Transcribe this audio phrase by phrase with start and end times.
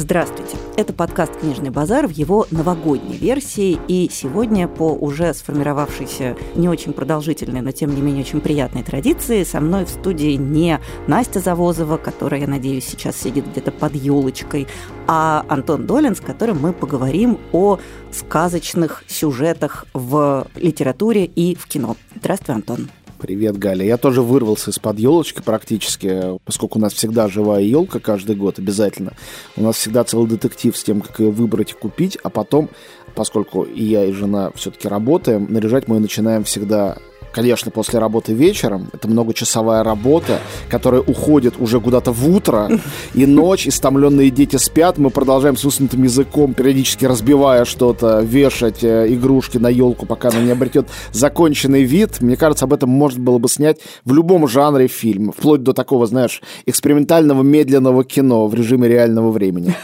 [0.00, 0.56] Здравствуйте.
[0.78, 3.78] Это подкаст «Книжный базар» в его новогодней версии.
[3.86, 9.44] И сегодня по уже сформировавшейся не очень продолжительной, но тем не менее очень приятной традиции
[9.44, 14.68] со мной в студии не Настя Завозова, которая, я надеюсь, сейчас сидит где-то под елочкой,
[15.06, 17.78] а Антон Долин, с которым мы поговорим о
[18.10, 21.94] сказочных сюжетах в литературе и в кино.
[22.16, 22.88] Здравствуй, Антон.
[23.20, 23.84] Привет, Галя.
[23.84, 29.12] Я тоже вырвался из-под елочки практически, поскольку у нас всегда живая елка каждый год обязательно.
[29.56, 32.70] У нас всегда целый детектив с тем, как ее выбрать и купить, а потом,
[33.14, 36.96] поскольку и я, и жена все-таки работаем, наряжать мы ее начинаем всегда
[37.32, 38.88] конечно, после работы вечером.
[38.92, 42.70] Это многочасовая работа, которая уходит уже куда-то в утро,
[43.14, 49.06] и ночь, истомленные дети спят, мы продолжаем с высунутым языком, периодически разбивая что-то, вешать э,
[49.08, 52.20] игрушки на елку, пока она не обретет законченный вид.
[52.20, 56.06] Мне кажется, об этом можно было бы снять в любом жанре фильма, вплоть до такого,
[56.06, 59.74] знаешь, экспериментального медленного кино в режиме реального времени.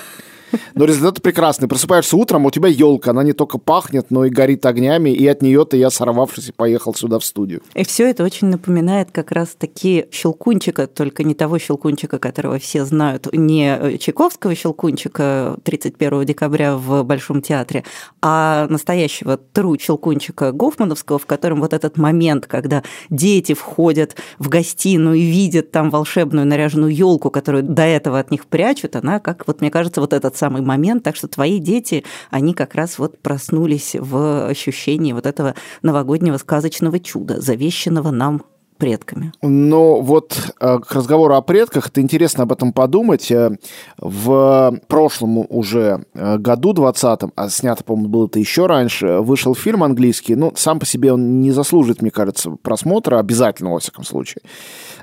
[0.74, 1.68] Но результат прекрасный.
[1.68, 3.10] Просыпаешься утром, а у тебя елка.
[3.10, 5.10] Она не только пахнет, но и горит огнями.
[5.10, 7.62] И от нее-то я, сорвавшись, поехал сюда в студию.
[7.74, 13.28] И все это очень напоминает как раз-таки Щелкунчика, только не того Щелкунчика, которого все знают,
[13.32, 17.84] не Чайковского Щелкунчика 31 декабря в Большом театре,
[18.22, 25.16] а настоящего тру Щелкунчика Гофмановского, в котором вот этот момент, когда дети входят в гостиную
[25.16, 29.60] и видят там волшебную наряженную елку, которую до этого от них прячут, она, как вот
[29.60, 31.02] мне кажется, вот этот самый момент.
[31.02, 36.98] Так что твои дети, они как раз вот проснулись в ощущении вот этого новогоднего сказочного
[37.00, 38.42] чуда, завещанного нам
[38.76, 39.32] предками.
[39.42, 43.30] Но вот э, к разговору о предках, это интересно об этом подумать.
[43.30, 43.56] Э,
[43.98, 49.82] в прошлом уже э, году, 20-м, а снято, по-моему, было это еще раньше, вышел фильм
[49.82, 50.34] английский.
[50.34, 54.42] Ну, сам по себе он не заслуживает, мне кажется, просмотра, обязательно, во всяком случае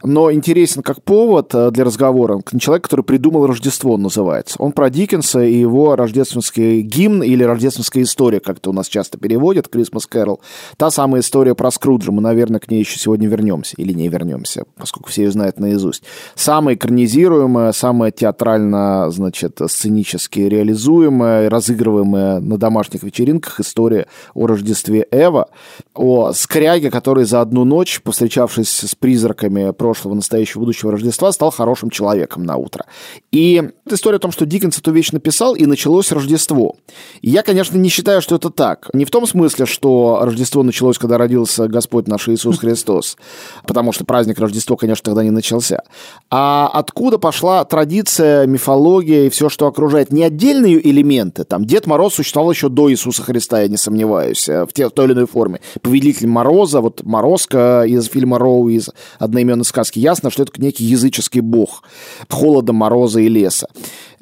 [0.03, 2.41] но интересен как повод э, для разговора.
[2.59, 4.55] Человек, который придумал Рождество, он называется.
[4.59, 9.17] Он про Диккенса и его рождественский гимн или рождественская история, как это у нас часто
[9.17, 10.39] переводят, Christmas Carol.
[10.77, 12.11] Та самая история про Скруджа.
[12.11, 16.03] Мы, наверное, к ней еще сегодня вернемся или не вернемся, поскольку все ее знают наизусть.
[16.35, 25.47] Самая экранизируемая, самая театрально, значит, сценически реализуемая, разыгрываемая на домашних вечеринках история о Рождестве Эва,
[25.93, 31.51] о скряге, который за одну ночь, повстречавшись с призраками про прошлого, настоящего, будущего Рождества, стал
[31.51, 32.85] хорошим человеком на утро.
[33.31, 36.77] И история о том, что Диккенс эту вещь написал, и началось Рождество.
[37.21, 38.89] Я, конечно, не считаю, что это так.
[38.93, 43.17] Не в том смысле, что Рождество началось, когда родился Господь наш Иисус Христос,
[43.67, 45.83] потому что праздник Рождества, конечно, тогда не начался.
[46.31, 50.11] А откуда пошла традиция, мифология и все, что окружает?
[50.11, 51.43] Не отдельные элементы.
[51.43, 54.91] Там Дед Мороз существовал еще до Иисуса Христа, я не сомневаюсь, э, в, те, в
[54.91, 55.59] той или иной форме.
[55.81, 58.89] Повелитель Мороза, вот Морозка из фильма Роу, из
[59.19, 59.99] одноименной сказки, сказки.
[59.99, 61.83] Ясно, что это некий языческий бог
[62.29, 63.67] холода, мороза и леса.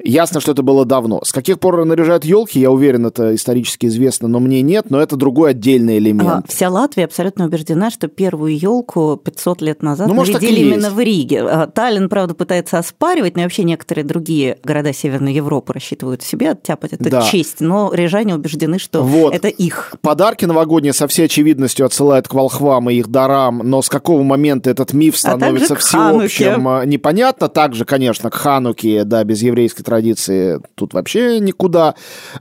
[0.04, 1.20] Ясно, что это было давно.
[1.24, 5.16] С каких пор наряжают елки, я уверен, это исторически известно, но мне нет, но это
[5.16, 6.28] другой отдельный элемент.
[6.28, 10.90] А, вся Латвия абсолютно убеждена, что первую елку 500 лет назад ну, может, нарядили именно
[10.90, 11.42] в Риге.
[11.42, 16.94] А, Таллин, правда, пытается оспаривать, но вообще некоторые другие города Северной Европы рассчитывают себе оттяпать
[16.94, 17.22] эту да.
[17.22, 19.34] честь, но рижане убеждены, что вот.
[19.34, 19.94] это их.
[20.00, 24.68] Подарки новогодние со всей очевидностью отсылают к волхвам и их дарам, но с какого момента
[24.70, 27.48] этот миф а становится а всеобщим, непонятно.
[27.48, 31.94] Также, конечно, к Хануке, да, без еврейской традиции тут вообще никуда.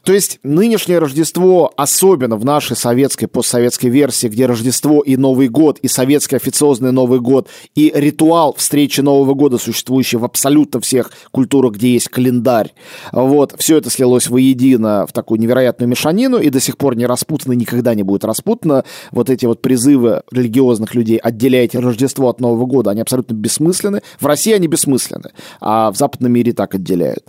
[0.04, 5.80] То есть нынешнее Рождество, особенно в нашей советской, постсоветской версии, где Рождество и Новый год,
[5.80, 11.74] и советский официозный Новый год, и ритуал встречи Нового года, существующий в абсолютно всех культурах,
[11.74, 12.74] где есть календарь,
[13.12, 17.54] вот, все это слилось воедино в такую невероятную мешанину, и до сих пор не распутано,
[17.54, 18.84] никогда не будет распутано.
[19.12, 24.02] Вот эти вот призывы религиозных людей «отделяйте Рождество от Нового года», они абсолютно бессмысленны.
[24.19, 27.25] В России они бессмысленны, а в западном мире так отделяют.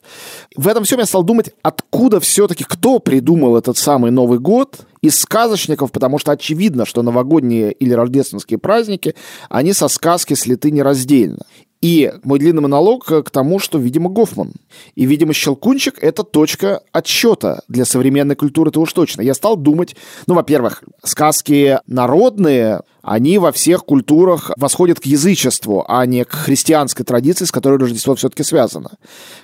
[0.56, 5.18] В этом всем я стал думать, откуда все-таки, кто придумал этот самый Новый год из
[5.20, 9.14] сказочников, потому что очевидно, что новогодние или рождественские праздники,
[9.50, 11.44] они со сказки слиты нераздельно.
[11.82, 14.52] И мой длинный монолог к тому, что, видимо, Гофман.
[14.94, 19.20] И, видимо, Щелкунчик— это точка отсчета для современной культуры, это уж точно.
[19.20, 19.96] Я стал думать,
[20.28, 27.04] ну, во-первых, сказки народные, они во всех культурах восходят к язычеству, а не к христианской
[27.04, 28.92] традиции, с которой Рождество все-таки связано.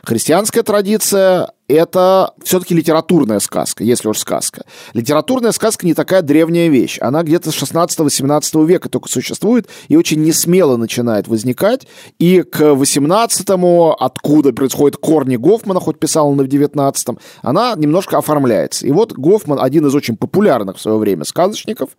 [0.05, 4.62] Христианская традиция это все-таки литературная сказка, если уж сказка.
[4.94, 6.99] Литературная сказка не такая древняя вещь.
[7.00, 11.87] Она где-то с 16-18 века только существует и очень несмело начинает возникать.
[12.19, 18.87] И к 18-му, откуда происходят корни Гофмана, хоть писал он в 19-м, она немножко оформляется.
[18.87, 21.91] И вот Гофман, один из очень популярных в свое время сказочников,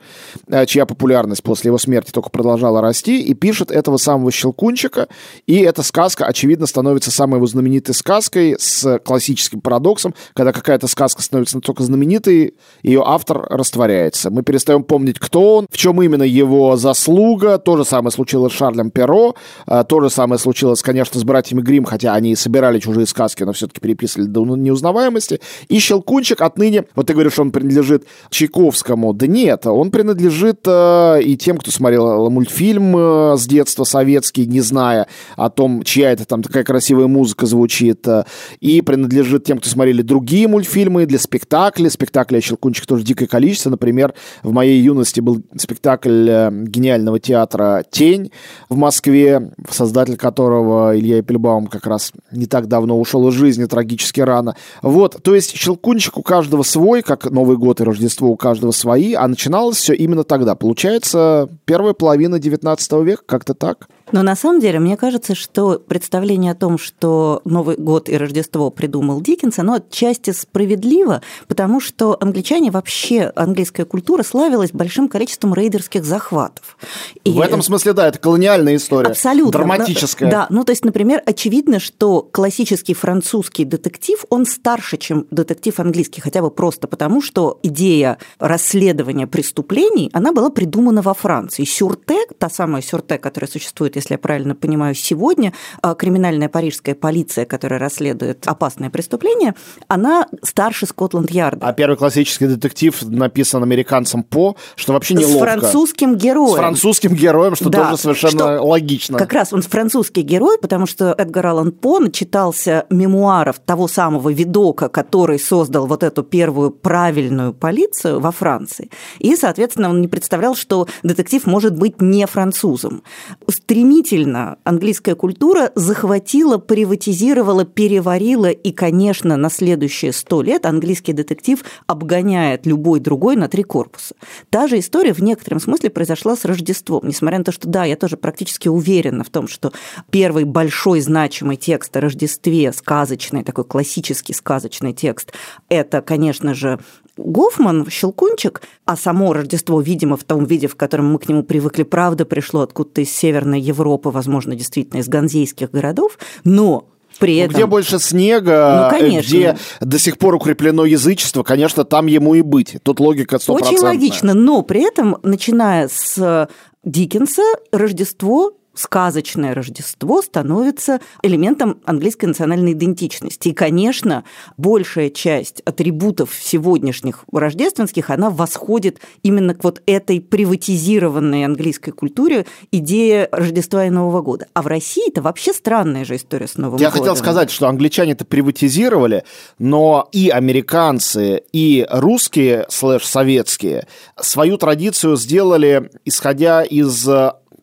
[0.47, 5.07] э, чья популярность после его смерти только продолжала расти, и пишет этого самого Щелкунчика.
[5.45, 10.87] И эта сказка, очевидно, становится самой его знаменитой сказкой с классическим историческим парадоксом, когда какая-то
[10.87, 12.53] сказка становится настолько знаменитой,
[12.83, 14.29] ее автор растворяется.
[14.29, 17.57] Мы перестаем помнить, кто он, в чем именно его заслуга.
[17.57, 19.35] То же самое случилось с Шарлем Перо,
[19.65, 23.53] а, то же самое случилось, конечно, с братьями Грим, хотя они собирали чужие сказки, но
[23.53, 25.39] все-таки переписывали до неузнаваемости.
[25.67, 29.13] И Щелкунчик отныне, вот ты говоришь, он принадлежит Чайковскому.
[29.13, 34.61] Да нет, он принадлежит э, и тем, кто смотрел мультфильм э, с детства советский, не
[34.61, 38.23] зная о том, чья это там такая красивая музыка звучит, э,
[38.59, 41.89] и принадлежит тем, кто смотрели другие мультфильмы для спектаклей.
[41.89, 43.71] Спектаклей Щелкунчик тоже дикое количество.
[43.71, 44.13] Например,
[44.43, 48.31] в моей юности был спектакль э, гениального театра «Тень»
[48.69, 54.21] в Москве, создатель которого Илья Эпельбаум как раз не так давно ушел из жизни трагически
[54.21, 54.55] рано.
[54.83, 59.15] Вот, то есть Щелкунчик у каждого свой, как Новый год и Рождество у каждого свои,
[59.15, 60.53] а начиналось все именно тогда.
[60.53, 63.87] Получается, первая половина 19 века, как-то так.
[64.11, 68.69] Но на самом деле, мне кажется, что представление о том, что Новый год и Рождество
[68.69, 76.03] придумал Диккенс, оно отчасти справедливо, потому что англичане вообще, английская культура славилась большим количеством рейдерских
[76.03, 76.77] захватов.
[77.23, 77.31] И...
[77.31, 79.09] В этом смысле, да, это колониальная история.
[79.09, 79.51] Абсолютно.
[79.51, 80.29] Драматическая.
[80.29, 86.21] Да, ну то есть, например, очевидно, что классический французский детектив, он старше, чем детектив английский,
[86.21, 91.63] хотя бы просто потому, что идея расследования преступлений, она была придумана во Франции.
[91.63, 97.45] Сюрте, та самая сюрте, которая существует если я правильно понимаю, сегодня а, криминальная парижская полиция,
[97.45, 99.55] которая расследует опасные преступления,
[99.87, 101.65] она старше Скотланд-Ярда.
[101.65, 106.53] А первый классический детектив написан американцем По, что вообще не С французским героем.
[106.53, 109.17] С французским героем, что да, тоже совершенно что логично.
[109.17, 114.89] Как раз он французский герой, потому что Эдгар Аллан По начитался мемуаров того самого видока,
[114.89, 118.89] который создал вот эту первую правильную полицию во Франции.
[119.19, 123.03] И, соответственно, он не представлял, что детектив может быть не французом.
[123.49, 131.63] Стремился стремительно английская культура захватила, приватизировала, переварила, и, конечно, на следующие сто лет английский детектив
[131.87, 134.13] обгоняет любой другой на три корпуса.
[134.51, 137.95] Та же история в некотором смысле произошла с Рождеством, несмотря на то, что, да, я
[137.95, 139.73] тоже практически уверена в том, что
[140.11, 145.33] первый большой значимый текст о Рождестве, сказочный, такой классический сказочный текст,
[145.67, 146.77] это, конечно же,
[147.23, 151.83] Гофман, Щелкунчик, а само Рождество, видимо, в том виде, в котором мы к нему привыкли,
[151.83, 156.87] правда, пришло откуда-то из Северной Европы, возможно, действительно из ганзейских городов, но
[157.19, 157.55] при этом...
[157.55, 159.27] Где больше снега, ну, конечно.
[159.27, 162.77] где до сих пор укреплено язычество, конечно, там ему и быть.
[162.83, 163.51] Тут логика 100%.
[163.51, 166.47] Очень логично, но при этом, начиная с
[166.83, 173.49] Диккенса, Рождество сказочное Рождество становится элементом английской национальной идентичности.
[173.49, 174.23] И, конечно,
[174.57, 183.27] большая часть атрибутов сегодняшних рождественских, она восходит именно к вот этой приватизированной английской культуре идея
[183.31, 184.47] Рождества и Нового года.
[184.53, 187.03] А в России это вообще странная же история с Новым Я годом.
[187.03, 189.25] Я хотел сказать, что англичане это приватизировали,
[189.57, 193.87] но и американцы, и русские слэш-советские
[194.17, 197.07] свою традицию сделали, исходя из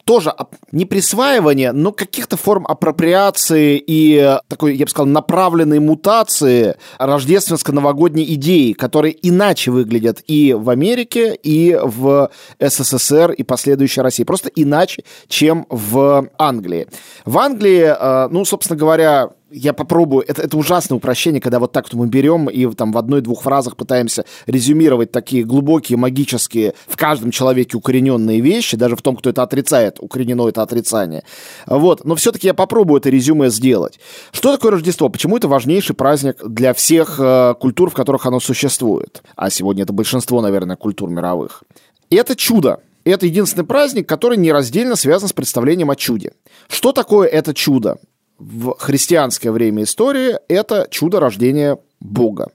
[0.07, 0.33] тоже
[0.71, 8.73] не присваивание, но каких-то форм апроприации и такой, я бы сказал, направленной мутации рождественско-новогодней идеи,
[8.73, 12.31] которые иначе выглядят и в Америке, и в
[12.61, 14.23] СССР, и последующей России.
[14.23, 16.87] Просто иначе, чем в Англии.
[17.25, 21.87] В Англии, э, ну, собственно говоря, я попробую, это, это ужасное упрощение, когда вот так
[21.87, 27.31] вот мы берем и там в одной-двух фразах пытаемся резюмировать такие глубокие, магические, в каждом
[27.31, 31.23] человеке укорененные вещи, даже в том, кто это отрицает, укоренено это отрицание.
[31.67, 34.01] Вот, но все-таки я попробую это резюме сделать.
[34.33, 35.09] Что такое Рождество?
[35.09, 39.23] Почему это важнейший праздник для всех э, культур, в которых оно существует?
[39.37, 41.63] А сегодня это большинство, наверное, культур мировых.
[42.11, 42.81] И это чудо.
[43.05, 46.33] Это единственный праздник, который нераздельно связан с представлением о чуде.
[46.69, 47.99] Что такое это чудо?
[48.39, 52.51] В христианское время истории это чудо рождения Бога.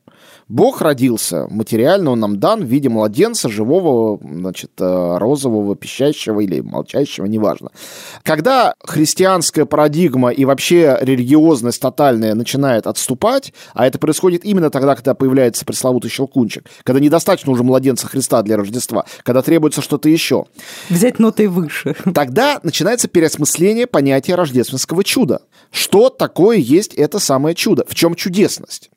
[0.52, 6.60] Бог родился материально, он нам дан в виде младенца, живого, значит, э, розового, пищащего или
[6.60, 7.70] молчащего, неважно.
[8.24, 15.14] Когда христианская парадигма и вообще религиозность тотальная начинает отступать, а это происходит именно тогда, когда
[15.14, 20.48] появляется пресловутый щелкунчик, когда недостаточно уже младенца Христа для Рождества, когда требуется что-то еще.
[20.90, 21.96] Взять ноты выше.
[22.14, 25.44] Тогда начинается переосмысление понятия рождественского чуда.
[25.72, 27.86] Что такое есть это самое чудо?
[27.88, 28.92] В чем чудесность?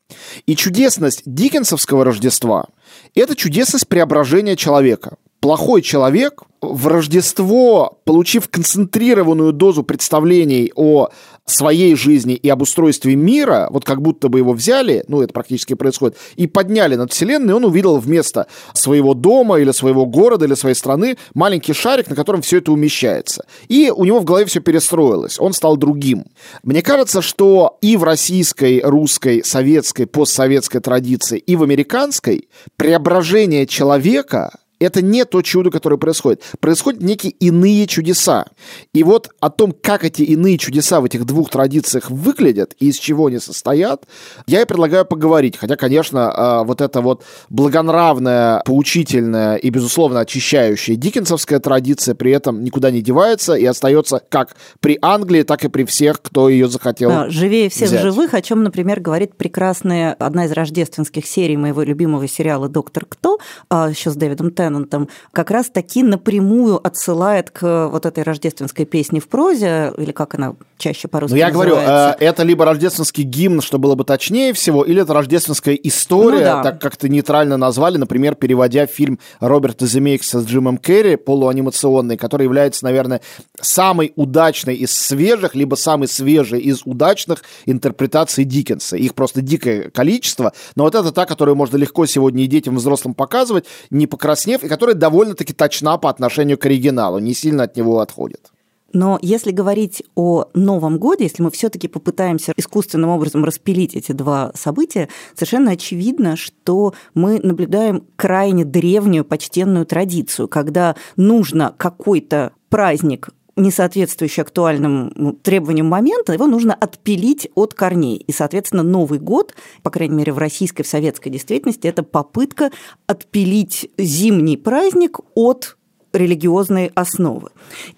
[0.47, 2.67] И чудесность диккенсовского Рождества–
[3.15, 5.17] это чудесность преображения человека.
[5.45, 11.11] Плохой человек в Рождество, получив концентрированную дозу представлений о
[11.45, 15.75] своей жизни и об устройстве мира, вот как будто бы его взяли, ну, это практически
[15.75, 20.75] происходит, и подняли над Вселенной, он увидел вместо своего дома или своего города или своей
[20.75, 23.45] страны маленький шарик, на котором все это умещается.
[23.69, 26.25] И у него в голове все перестроилось, он стал другим.
[26.63, 32.49] Мне кажется, что и в российской, русской, советской, постсоветской традиции, и в американской
[32.79, 36.43] преображение человека это не то чудо, которое происходит.
[36.61, 38.47] Происходят некие иные чудеса.
[38.93, 42.97] И вот о том, как эти иные чудеса в этих двух традициях выглядят и из
[42.97, 44.05] чего они состоят,
[44.47, 45.57] я и предлагаю поговорить.
[45.57, 52.63] Хотя, конечно, а, вот эта вот благонравная, поучительная и, безусловно, очищающая диккенсовская традиция при этом
[52.65, 57.11] никуда не девается и остается как при Англии, так и при всех, кто ее захотел
[57.11, 58.03] да, Живее всех взять.
[58.03, 63.39] живых, о чем, например, говорит прекрасная одна из рождественских серий моего любимого сериала «Доктор Кто»,
[63.69, 68.87] а, еще с Дэвидом Теннантом, Теннантом, как раз таки напрямую отсылает к вот этой рождественской
[68.87, 73.25] песне в прозе, или как она чаще по-русски Ну, я говорю, э, это либо рождественский
[73.25, 76.63] гимн, что было бы точнее всего, или это рождественская история, ну, да.
[76.63, 82.45] так как то нейтрально назвали, например, переводя фильм Роберта Земекиса с Джимом Керри, полуанимационный, который
[82.45, 83.21] является, наверное,
[83.61, 88.97] самой удачной из свежих, либо самой свежей из удачных интерпретаций Диккенса.
[88.97, 92.79] Их просто дикое количество, но вот это та, которую можно легко сегодня и детям, и
[92.79, 97.77] взрослым показывать, не покраснев, и которая довольно-таки точна по отношению к оригиналу, не сильно от
[97.77, 98.53] него отходит.
[98.95, 104.53] Но если говорить о Новом Годе, если мы все-таки попытаемся искусственным образом распилить эти два
[104.55, 113.71] события, совершенно очевидно, что мы наблюдаем крайне древнюю почтенную традицию, когда нужно какой-то праздник не
[113.71, 118.17] соответствующий актуальным ну, требованиям момента, его нужно отпилить от корней.
[118.17, 122.71] И, соответственно, Новый год, по крайней мере, в российской, в советской действительности, это попытка
[123.07, 125.77] отпилить зимний праздник от
[126.15, 127.51] религиозной основы.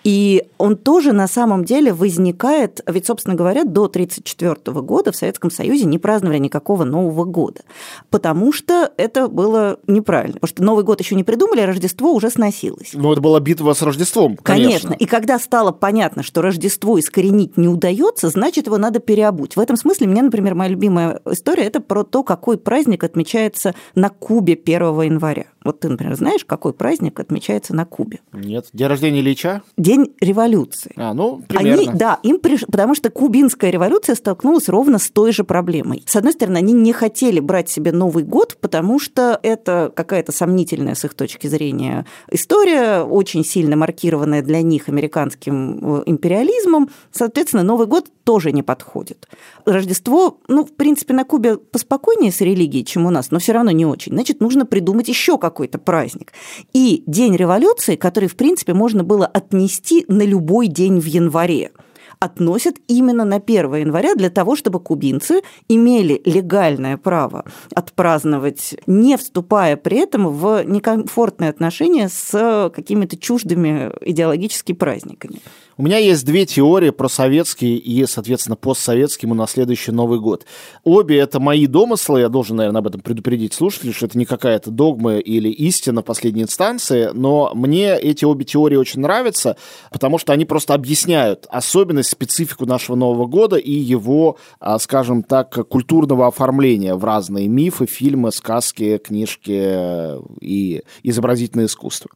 [0.04, 5.50] И он тоже на самом деле возникает, ведь, собственно говоря, до 1934 года в Советском
[5.50, 7.62] Союзе не праздновали никакого Нового года,
[8.11, 10.35] потому что это было неправильно.
[10.35, 12.90] Потому что Новый год еще не придумали, а Рождество уже сносилось.
[12.92, 14.66] Ну, это была битва с Рождеством, конечно.
[14.66, 14.92] Конечно.
[14.94, 19.56] И когда стало понятно, что Рождество искоренить не удается, значит, его надо переобуть.
[19.56, 24.08] В этом смысле мне, например, моя любимая история– это про то, какой праздник отмечается на
[24.08, 25.46] Кубе 1 января.
[25.64, 28.06] Вот ты, например, знаешь, какой праздник отмечается на Кубе?
[28.33, 28.67] Нет.
[28.73, 29.63] День рождения Ильича?
[29.77, 30.93] День революции.
[30.97, 31.83] А, ну, примерно.
[31.83, 32.65] Они, да, им приш...
[32.67, 36.05] потому что кубинская революция столкнулась ровно с той же проблемой.
[36.07, 40.95] С одной стороны, они не хотели брать себе Новый год, потому что это какая-то сомнительная
[40.95, 46.91] с их точки зрения история, очень сильно маркированная для них американским э, империализмом.
[47.11, 49.29] Соответственно, Новый год тоже не подходит.
[49.66, 53.73] Рождество, ну, в принципе, на Кубе поспокойнее с религией, чем у нас, но все равно
[53.73, 54.12] не очень.
[54.12, 56.35] Значит, нужно придумать еще как какой-то праздник.
[56.75, 61.73] И День революции, который, в принципе, можно было отнести на любой день в январе
[62.18, 67.44] относят именно на 1 января для того, чтобы кубинцы имели легальное право
[67.75, 75.40] отпраздновать, не вступая при этом в некомфортные отношения с какими-то чуждыми идеологическими праздниками.
[75.78, 80.47] У меня есть две теории про советский и, соответственно, постсоветский на следующий Новый год.
[80.85, 84.71] Обе это мои домыслы, я должен, наверное, об этом предупредить слушателей, что это не какая-то
[84.71, 89.59] догма или истина последней инстанции, но мне эти обе теории очень нравятся,
[89.92, 95.68] потому что они просто объясняют особенность, специфику нашего Нового года и его, а, скажем так,
[95.68, 102.09] культурного оформления в разные мифы, фильмы, сказки, книжки и изобразительное искусство.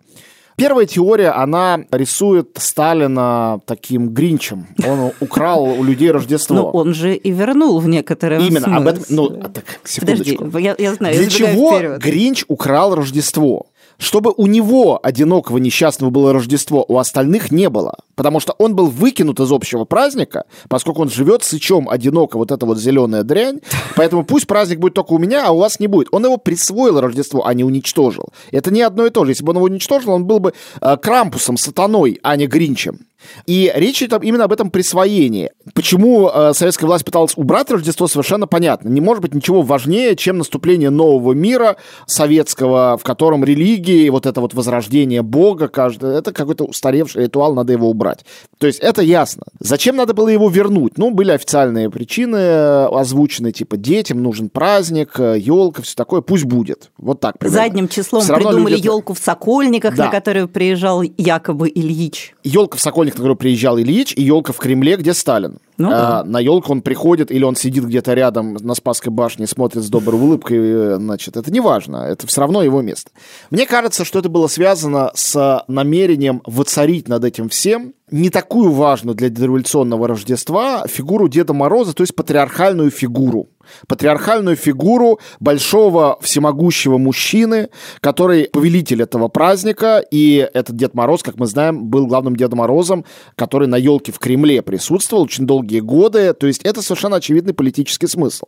[0.61, 4.67] Первая теория, она рисует Сталина таким гринчем.
[4.87, 6.55] Он украл у людей Рождество.
[6.55, 8.77] Но он же и вернул в некотором Именно, смысле.
[8.77, 9.05] об этом...
[9.09, 10.45] Ну, так, секундочку.
[10.45, 12.03] Подожди, я, я знаю, Для чего вперед.
[12.03, 13.67] Гринч украл Рождество?
[14.01, 17.99] Чтобы у него, одинокого несчастного, было Рождество, у остальных не было.
[18.17, 22.65] Потому что он был выкинут из общего праздника, поскольку он живет сычом одиноко, вот эта
[22.65, 23.61] вот зеленая дрянь.
[23.97, 26.09] Поэтому пусть праздник будет только у меня, а у вас не будет.
[26.13, 28.31] Он его присвоил Рождество, а не уничтожил.
[28.51, 29.33] Это не одно и то же.
[29.33, 33.01] Если бы он его уничтожил, он был бы э, Крампусом, сатаной, а не Гринчем.
[33.47, 35.51] И речь идет именно об этом присвоении.
[35.75, 38.89] Почему э, советская власть пыталась убрать Рождество, совершенно понятно.
[38.89, 44.41] Не может быть ничего важнее, чем наступление нового мира советского, в котором религии, вот это
[44.41, 48.25] вот возрождение Бога, каждый, это какой-то устаревший ритуал, надо его убрать.
[48.59, 49.45] То есть это ясно.
[49.59, 50.99] Зачем надо было его вернуть?
[50.99, 56.91] Ну, были официальные причины э, озвучены, типа детям нужен праздник, елка, все такое, пусть будет.
[56.99, 57.39] Вот так.
[57.39, 57.63] Примерно.
[57.63, 58.87] Задним числом придумали люди...
[58.87, 60.07] елку в Сокольниках, да.
[60.07, 62.35] на которую приезжал якобы Ильич.
[62.45, 65.59] Елка в Сокольниках, на которую приезжал Ильич, и елка в Кремле, где Сталин.
[65.81, 66.25] Ну, а, да.
[66.25, 70.21] На елку он приходит, или он сидит где-то рядом на Спасской башне, смотрит с доброй
[70.21, 73.11] улыбкой, значит, это не важно, это все равно его место.
[73.51, 79.15] Мне кажется, что это было связано с намерением воцарить над этим всем не такую важную
[79.15, 83.49] для дореволюционного Рождества фигуру Деда Мороза, то есть патриархальную фигуру
[83.87, 87.69] патриархальную фигуру большого всемогущего мужчины,
[88.01, 93.05] который повелитель этого праздника, и этот Дед Мороз, как мы знаем, был главным Дедом Морозом,
[93.37, 98.07] который на елке в Кремле присутствовал очень долгие годы, то есть это совершенно очевидный политический
[98.07, 98.47] смысл.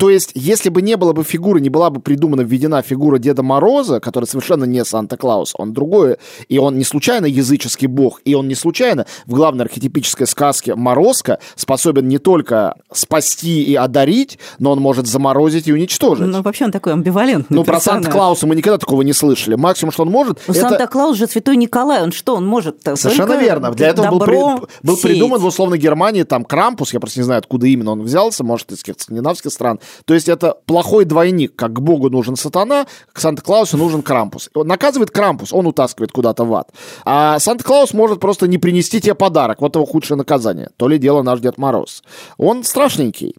[0.00, 3.42] То есть, если бы не было бы фигуры, не была бы придумана, введена фигура Деда
[3.42, 6.16] Мороза, который совершенно не Санта-Клаус, он другой,
[6.48, 11.38] и он не случайно языческий бог, и он не случайно в главной архетипической сказке Морозко
[11.54, 16.26] способен не только спасти и одарить, но он может заморозить и уничтожить.
[16.26, 19.54] Ну, вообще он такой амбивалентный Ну, про Санта-Клауса мы никогда такого не слышали.
[19.54, 20.40] Максимум, что он может...
[20.46, 20.62] Ну, это...
[20.62, 23.70] Санта-Клаус же святой Николай, он что, он может Совершенно верно.
[23.72, 24.36] Для этого был, при...
[24.82, 28.44] был придуман в условной Германии там Крампус, я просто не знаю, откуда именно он взялся,
[28.44, 29.78] может, из каких-то скандинавских стран.
[30.04, 34.50] То есть это плохой двойник, как к Богу нужен сатана, к Санта-Клаусу нужен Крампус.
[34.54, 36.70] Он наказывает Крампус, он утаскивает куда-то в ад.
[37.04, 39.60] А Санта-Клаус может просто не принести тебе подарок.
[39.60, 40.70] Вот его худшее наказание.
[40.76, 42.02] То ли дело наш Дед Мороз.
[42.36, 43.34] Он страшненький.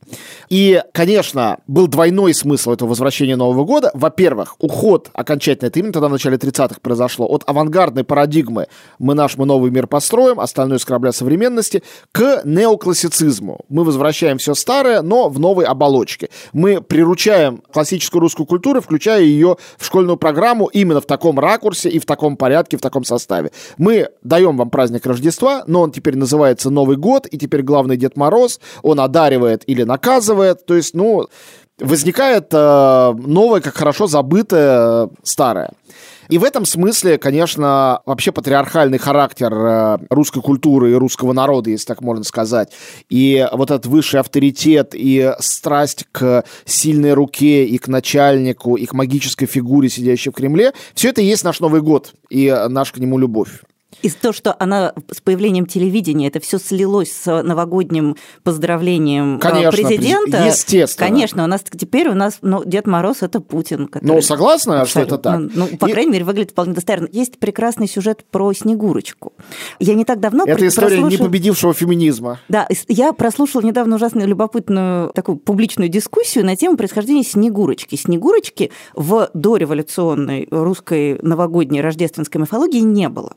[0.49, 3.91] И, конечно, был двойной смысл этого возвращения Нового года.
[3.93, 8.67] Во-первых, уход окончательно, это именно тогда в начале 30-х произошло, от авангардной парадигмы
[8.99, 13.61] «мы наш, мы новый мир построим», остальное с корабля современности, к неоклассицизму.
[13.69, 16.29] Мы возвращаем все старое, но в новой оболочке.
[16.53, 21.99] Мы приручаем классическую русскую культуру, включая ее в школьную программу именно в таком ракурсе и
[21.99, 23.51] в таком порядке, в таком составе.
[23.77, 28.17] Мы даем вам праздник Рождества, но он теперь называется Новый год, и теперь главный Дед
[28.17, 31.27] Мороз, он одаривает или наказывает, то есть, ну,
[31.79, 35.71] возникает э, новое, как хорошо забытое старое.
[36.31, 41.85] И в этом смысле, конечно, вообще патриархальный характер э, русской культуры и русского народа, если
[41.85, 42.71] так можно сказать,
[43.09, 48.93] и вот этот высший авторитет и страсть к сильной руке и к начальнику, и к
[48.93, 52.99] магической фигуре, сидящей в Кремле, все это и есть наш Новый год и наша к
[52.99, 53.61] нему любовь.
[54.01, 59.71] И то, что она с появлением телевидения, это все слилось с новогодним поздравлением а, конечно,
[59.71, 60.45] президента.
[60.45, 61.07] Естественно.
[61.07, 63.87] Конечно, у нас теперь у нас ну, Дед Мороз это Путин.
[63.87, 64.15] Который...
[64.15, 65.39] Ну, согласна, что это так?
[65.53, 65.91] Ну, по И...
[65.91, 67.09] крайней мере, выглядит вполне достоверно.
[67.11, 69.33] Есть прекрасный сюжет про Снегурочку.
[69.79, 71.19] Я не так давно Это история прослушал...
[71.19, 72.39] непобедившего феминизма.
[72.49, 77.95] Да, я прослушала недавно ужасно любопытную такую публичную дискуссию на тему происхождения Снегурочки.
[77.95, 83.35] Снегурочки в дореволюционной русской новогодней рождественской мифологии не было.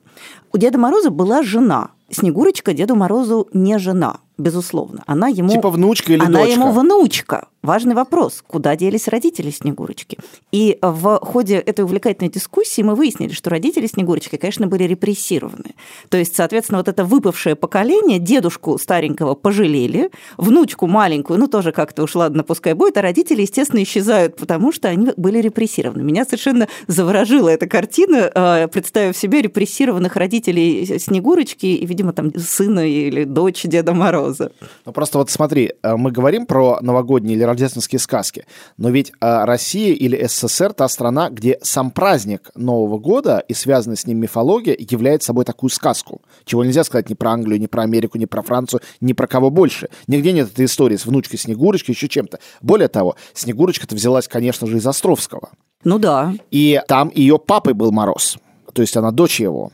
[0.55, 1.91] У Деда Мороза была жена.
[2.11, 5.03] Снегурочка Деду Морозу не жена безусловно.
[5.07, 5.51] Она ему...
[5.51, 6.53] Типа внучка или она дочка?
[6.53, 7.49] ему внучка.
[7.63, 10.19] Важный вопрос, куда делись родители Снегурочки.
[10.53, 15.75] И в ходе этой увлекательной дискуссии мы выяснили, что родители Снегурочки, конечно, были репрессированы.
[16.11, 22.03] То есть, соответственно, вот это выпавшее поколение, дедушку старенького пожалели, внучку маленькую, ну тоже как-то
[22.03, 26.03] уж ладно, пускай будет, а родители, естественно, исчезают, потому что они были репрессированы.
[26.03, 32.87] Меня совершенно заворожила эта картина, э, представив себе репрессированных родителей Снегурочки и, видимо, там сына
[32.87, 34.53] или дочь Деда Мороза Мороза.
[34.85, 39.45] Ну просто вот смотри, э, мы говорим про новогодние или рождественские сказки, но ведь э,
[39.45, 44.77] Россия или СССР та страна, где сам праздник Нового года и связанная с ним мифология
[44.79, 48.43] является собой такую сказку, чего нельзя сказать ни про Англию, ни про Америку, ни про
[48.43, 49.89] Францию, ни про кого больше.
[50.07, 52.39] Нигде нет этой истории с внучкой Снегурочки, еще чем-то.
[52.61, 55.51] Более того, Снегурочка-то взялась, конечно же, из Островского.
[55.85, 56.35] Ну да.
[56.51, 58.39] И там ее папой был Мороз,
[58.73, 59.71] то есть она дочь его.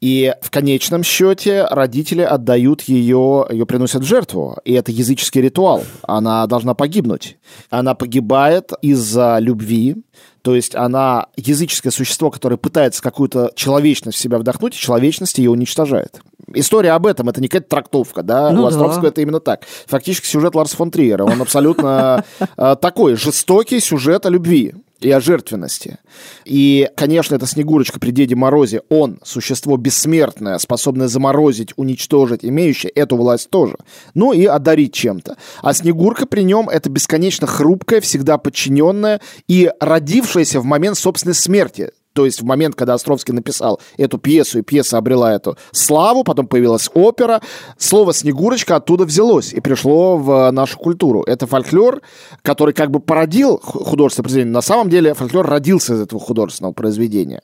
[0.00, 4.58] И в конечном счете родители отдают ее, ее приносят в жертву.
[4.64, 5.82] И это языческий ритуал.
[6.02, 7.38] Она должна погибнуть.
[7.70, 9.96] Она погибает из-за любви,
[10.42, 15.50] то есть она языческое существо, которое пытается какую-то человечность в себя вдохнуть, и человечность ее
[15.50, 16.20] уничтожает.
[16.52, 18.50] История об этом, это не какая-то трактовка, да?
[18.50, 19.08] Ну, У Островского да.
[19.08, 19.62] это именно так.
[19.86, 22.24] Фактически сюжет Ларса фон Триера, он абсолютно
[22.58, 25.98] э, такой жестокий сюжет о любви и о жертвенности.
[26.44, 33.16] И, конечно, эта Снегурочка при Деде Морозе, он существо бессмертное, способное заморозить, уничтожить, имеющее эту
[33.16, 33.76] власть тоже.
[34.14, 35.36] Ну и одарить чем-то.
[35.62, 41.90] А Снегурка при нем это бесконечно хрупкая, всегда подчиненная и родившаяся в момент собственной смерти.
[42.14, 46.46] То есть в момент, когда Островский написал эту пьесу, и пьеса обрела эту славу, потом
[46.46, 47.42] появилась опера,
[47.76, 51.22] слово «Снегурочка» оттуда взялось и пришло в нашу культуру.
[51.22, 52.02] Это фольклор,
[52.42, 54.54] который как бы породил художественное произведение.
[54.54, 57.42] На самом деле фольклор родился из этого художественного произведения.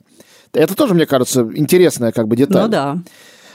[0.53, 2.63] Это тоже, мне кажется, интересная как бы деталь.
[2.63, 2.97] Ну да.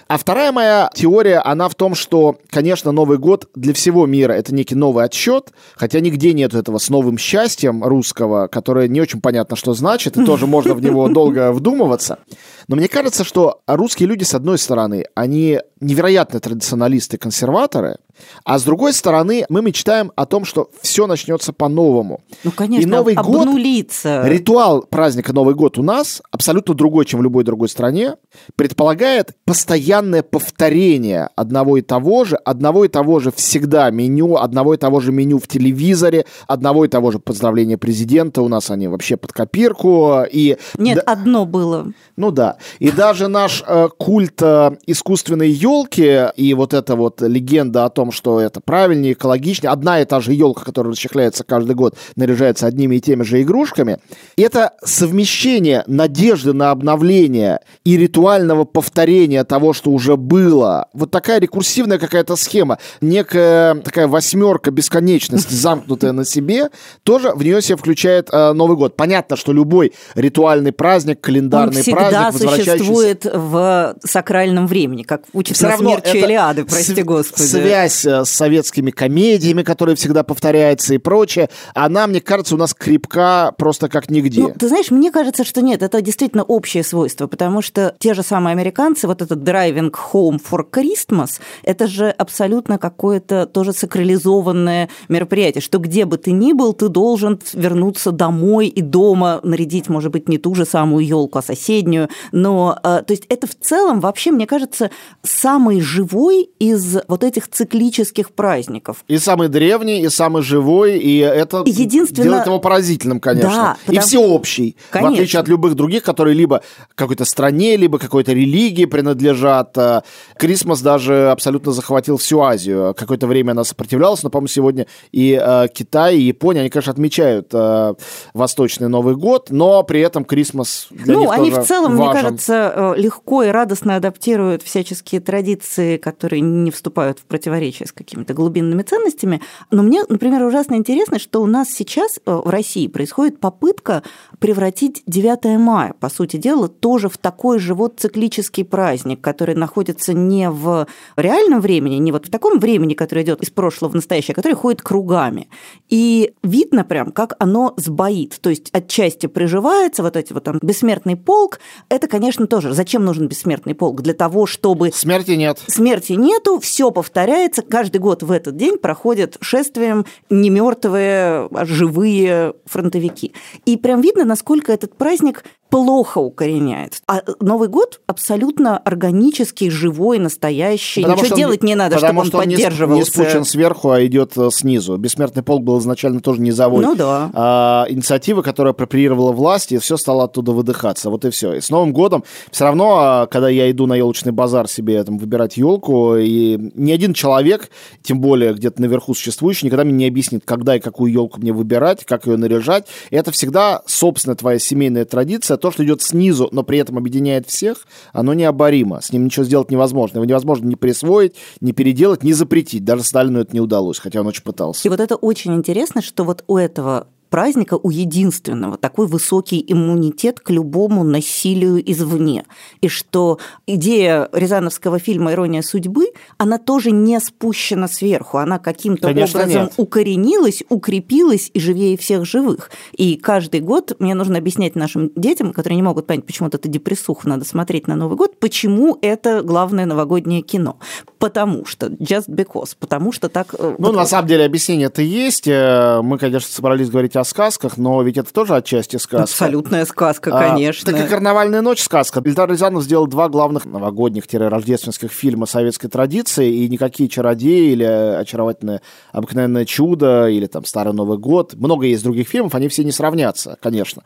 [0.08, 4.54] А вторая моя теория, она в том, что, конечно, Новый год для всего мира это
[4.54, 9.56] некий новый отсчет, хотя нигде нет этого с новым счастьем русского, которое не очень понятно,
[9.56, 12.20] что значит, и тоже можно в него долго вдумываться.
[12.68, 17.98] Но мне кажется, что русские люди, с одной стороны, они невероятные традиционалисты, консерваторы,
[18.44, 22.20] А с другой стороны, мы мечтаем о том, что все начнется по-новому.
[22.44, 24.22] Ну, конечно, и Новый обнулиться.
[24.22, 28.16] год, ритуал праздника Новый год у нас абсолютно другой, чем в любой другой стране,
[28.57, 34.76] предполагает постоянное повторение одного и того же, одного и того же всегда меню, одного и
[34.76, 38.42] того же меню в телевизоре, одного и того же поздравления президента.
[38.42, 40.22] У нас они вообще под копирку.
[40.31, 41.92] И Нет, да, одно было.
[42.16, 42.57] Ну да.
[42.79, 48.05] И даже наш э, культ э, искусственной елки и вот эта вот легенда о том,
[48.12, 52.96] что это правильнее, экологичнее, одна и та же елка, которая расчехляется каждый год, наряжается одними
[52.96, 53.98] и теми же игрушками,
[54.36, 60.88] это совмещение надежды на обновление и ритуального повторения того, что уже было.
[60.92, 66.70] Вот такая рекурсивная какая-то схема, некая такая восьмерка бесконечности, замкнутая на себе,
[67.02, 68.96] тоже в нее себе включает э, Новый год.
[68.96, 76.18] Понятно, что любой ритуальный праздник, календарный праздник, существует в сакральном времени, как учится равно смерчи
[76.18, 77.46] Илиады, прости господи.
[77.46, 82.74] Связь э, с советскими комедиями, которые всегда повторяются и прочее, она, мне кажется, у нас
[82.74, 84.42] крепка просто как нигде.
[84.42, 88.22] Ну, ты знаешь, мне кажется, что нет, это действительно общее свойство, потому что те же
[88.22, 95.62] самые американцы, вот этот driving home for Christmas, это же абсолютно какое-то тоже сакрализованное мероприятие,
[95.62, 100.28] что где бы ты ни был, ты должен вернуться домой и дома нарядить, может быть,
[100.28, 104.30] не ту же самую елку, а соседнюю, но, э, то есть это в целом вообще,
[104.30, 104.90] мне кажется,
[105.22, 107.48] самый живой из вот этих
[107.87, 109.05] циклических праздников.
[109.09, 112.25] И самый древний, и самый живой, и это Единственное...
[112.25, 113.51] делает его поразительным, конечно.
[113.51, 113.99] Да, потому...
[113.99, 115.11] И всеобщий, конечно.
[115.11, 116.62] в отличие от любых других, которые либо
[116.94, 119.77] какой-то стране, либо какой-то религии принадлежат.
[119.79, 120.03] Э,
[120.37, 122.94] Крисмас даже абсолютно захватил всю Азию.
[122.96, 127.49] Какое-то время она сопротивлялась, но, по-моему, сегодня и э, Китай, и Япония, они, конечно, отмечают
[127.53, 127.94] э,
[128.35, 132.12] Восточный Новый год, но при этом Крисмас для ну, них они тоже в целом, важен.
[132.12, 137.92] мне кажется, э, легко и радостно адаптируют всяческие традиции, которые не вступают в противоречие с
[137.92, 139.42] какими-то глубинными ценностями.
[139.70, 144.02] Но мне, например, ужасно интересно, что у нас сейчас э, в России происходит попытка
[144.38, 150.12] превратить 9 мая, по сути дела, тоже в такой же вот циклический праздник, который находится
[150.12, 154.33] не в реальном времени, не вот в таком времени, которое идет из прошлого в настоящее,
[154.33, 155.49] а который ходит кругами.
[155.88, 158.38] И видно прям, как оно сбоит.
[158.40, 162.75] То есть отчасти приживается, вот эти вот там бессмертный полк, это, конечно, тоже.
[162.75, 164.03] Зачем нужен бессмертный полк?
[164.03, 164.90] Для того, чтобы...
[164.92, 165.62] Смерти нет.
[165.66, 167.62] Смерти нету, все повторяется.
[167.62, 173.33] Каждый год в этот день проходят шествием не мертвые, а живые фронтовики.
[173.64, 177.02] И прям видно, насколько этот праздник плохо укореняется.
[177.06, 181.02] А Новый год абсолютно органический, живой, настоящий.
[181.02, 182.94] Потому Ничего делать не надо, чтобы он, он поддерживался.
[182.94, 184.96] Не, не спущен сверху, а идет э, снизу.
[184.96, 186.84] Бессмертный полк был изначально тоже низовой.
[186.84, 187.30] Ну да.
[187.34, 191.10] А, инициатива, которая апроприировала власть, и все стало оттуда выдыхаться.
[191.10, 191.54] Вот и все.
[191.54, 195.18] И с Новым годом все равно, а, когда я иду на елочный базар себе там,
[195.18, 197.70] выбирать елку, и ни один человек,
[198.02, 202.04] тем более где-то наверху существующий, никогда мне не объяснит, когда и какую елку мне выбирать,
[202.04, 202.86] как ее наряжать.
[203.10, 203.82] И это всегда
[204.16, 209.02] собственная твоя семейная традиция, то, что идет снизу, но при этом объединяет всех, оно необоримо.
[209.02, 210.16] С ним ничего сделать невозможно.
[210.16, 212.85] Его невозможно ни присвоить, ни переделать, ни запретить.
[212.85, 214.88] Даже Сталину это не удалось, хотя он очень пытался.
[214.88, 220.40] И вот это очень интересно, что вот у этого праздника у единственного такой высокий иммунитет
[220.40, 222.44] к любому насилию извне.
[222.80, 226.06] И что идея рязановского фильма «Ирония судьбы»,
[226.38, 229.72] она тоже не спущена сверху, она каким-то образом нет.
[229.76, 232.70] укоренилась, укрепилась и живее всех живых.
[232.96, 237.28] И каждый год мне нужно объяснять нашим детям, которые не могут понять, почему это депрессуха
[237.28, 240.78] надо смотреть на Новый год, почему это главное новогоднее кино.
[241.26, 243.54] Потому что, just because, потому что так...
[243.58, 243.96] Э, ну, вот...
[243.96, 245.48] на самом деле, объяснение это есть.
[245.48, 249.24] Э, мы, конечно, собрались говорить о сказках, но ведь это тоже отчасти сказка.
[249.24, 250.92] Абсолютная сказка, конечно.
[250.92, 252.20] А, так и «Карнавальная ночь» сказка.
[252.24, 259.64] Ильдар Рязанов сделал два главных новогодних-рождественских фильма советской традиции, и никакие чародеи или очаровательное обыкновенное
[259.64, 264.02] чудо, или там Старый Новый год, много есть других фильмов, они все не сравнятся, конечно.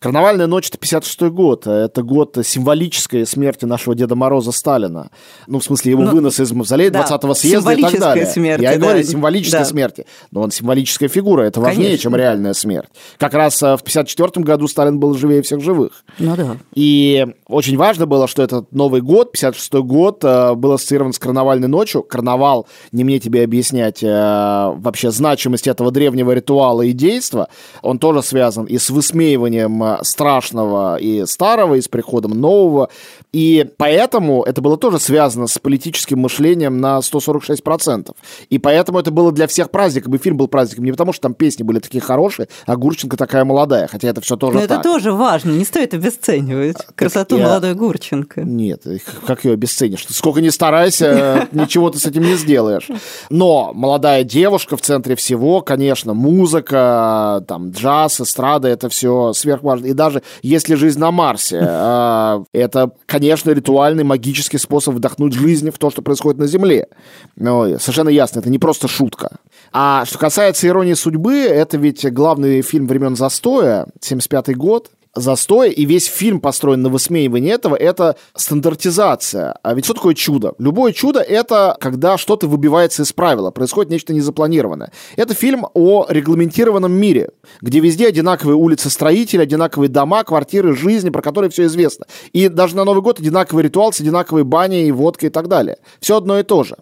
[0.00, 5.10] «Карнавальная ночь»— это 56 год, это год символической смерти нашего Деда Мороза Сталина.
[5.46, 8.26] Ну, в смысле, его ну, вынос из мавзолея да, 20-го съезда и так далее.
[8.26, 8.86] Смерти, Я и да.
[8.86, 9.64] говорю, символической да.
[9.64, 10.06] смерти.
[10.30, 12.02] Но он символическая фигура, это важнее, Конечно.
[12.02, 12.88] чем реальная смерть.
[13.18, 16.04] Как раз э, в 54 году Сталин был живее всех живых.
[16.18, 16.56] Ну да.
[16.74, 21.68] И очень важно было, что этот Новый год, 56 год, э, был ассоциирован с карнавальной
[21.68, 22.02] ночью.
[22.02, 27.48] Карнавал, не мне тебе объяснять э, вообще значимость этого древнего ритуала и действа,
[27.82, 32.88] он тоже связан и с высмеиванием страшного и старого, и с приходом нового.
[33.32, 38.14] И поэтому это было тоже связано с политическим мышлением впечатлением на 146%.
[38.50, 41.34] И поэтому это было для всех праздником, и фильм был праздником не потому, что там
[41.34, 44.80] песни были такие хорошие, а Гурченко такая молодая, хотя это все тоже Но так.
[44.80, 47.46] это тоже важно, не стоит обесценивать а, красоту я...
[47.46, 48.42] молодой Гурченко.
[48.42, 48.82] Нет,
[49.26, 50.06] как ее обесценишь?
[50.08, 52.88] Сколько не старайся, ничего ты с этим не сделаешь.
[53.30, 59.86] Но молодая девушка в центре всего, конечно, музыка, там, джаз, эстрада, это все сверхважно.
[59.86, 65.78] И даже если жизнь на Марсе, а, это, конечно, ритуальный магический способ вдохнуть жизнь в
[65.78, 66.88] то, что происходит на Земле.
[67.36, 69.38] Но совершенно ясно, это не просто шутка.
[69.72, 75.84] А что касается «Иронии судьбы», это ведь главный фильм времен застоя, 75 год, застой, и
[75.84, 79.56] весь фильм построен на высмеивании этого, это стандартизация.
[79.62, 80.54] А ведь что такое чудо?
[80.58, 84.92] Любое чудо— это когда что-то выбивается из правила, происходит нечто незапланированное.
[85.16, 91.22] Это фильм о регламентированном мире, где везде одинаковые улицы строителей, одинаковые дома, квартиры, жизни, про
[91.22, 92.06] которые все известно.
[92.32, 95.78] И даже на Новый год одинаковый ритуал с одинаковой баней, водкой и так далее.
[96.00, 96.76] Все одно и то же.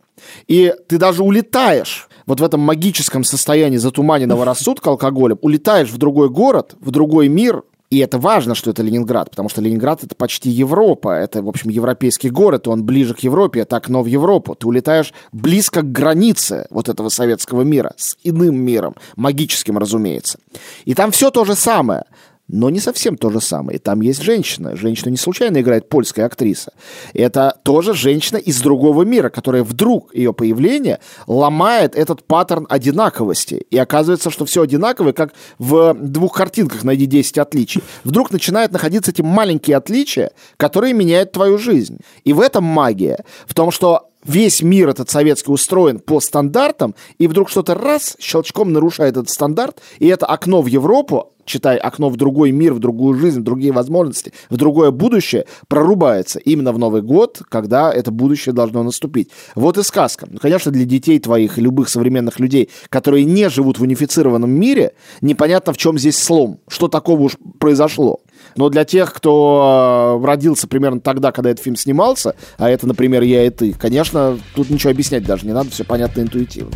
[0.47, 6.29] И ты даже улетаешь вот в этом магическом состоянии затуманенного рассудка алкоголем, улетаешь в другой
[6.29, 10.49] город, в другой мир, и это важно, что это Ленинград, потому что Ленинград— это почти
[10.49, 11.11] Европа.
[11.11, 14.55] Это, в общем, европейский город, он ближе к Европе, это окно в Европу.
[14.55, 20.39] Ты улетаешь близко к границе вот этого советского мира, с иным миром, магическим, разумеется.
[20.87, 22.05] И там все то же самое
[22.49, 23.79] но не совсем то же самое.
[23.79, 24.77] Там есть женщина.
[24.77, 26.73] Женщина не случайно играет польская актриса.
[27.15, 33.65] Это тоже женщина из другого мира, которая вдруг ее появление ломает этот паттерн одинаковости.
[33.71, 37.83] И оказывается, что все одинаковое, как в двух картинках «Найди 10 отличий».
[38.05, 41.99] Вдруг начинают находиться эти маленькие отличия, которые меняют твою жизнь.
[42.25, 43.25] И в этом магия.
[43.47, 48.73] В том, что весь мир этот советский устроен по стандартам, и вдруг что-то раз щелчком
[48.73, 53.19] нарушает этот стандарт, и это окно в Европу читай, окно в другой мир, в другую
[53.19, 58.53] жизнь, в другие возможности, в другое будущее, прорубается именно в Новый год, когда это будущее
[58.53, 59.31] должно наступить.
[59.55, 60.27] Вот и сказка.
[60.31, 64.95] Ну, конечно, для детей твоих и любых современных людей, которые не живут в унифицированном мире,
[65.21, 68.21] непонятно, в чем здесь слом, что такого уж произошло.
[68.57, 73.23] Но для тех, кто э, родился примерно тогда, когда этот фильм снимался, а это, например,
[73.23, 76.73] я и ты, конечно, тут ничего объяснять даже не надо, все понятно интуитивно.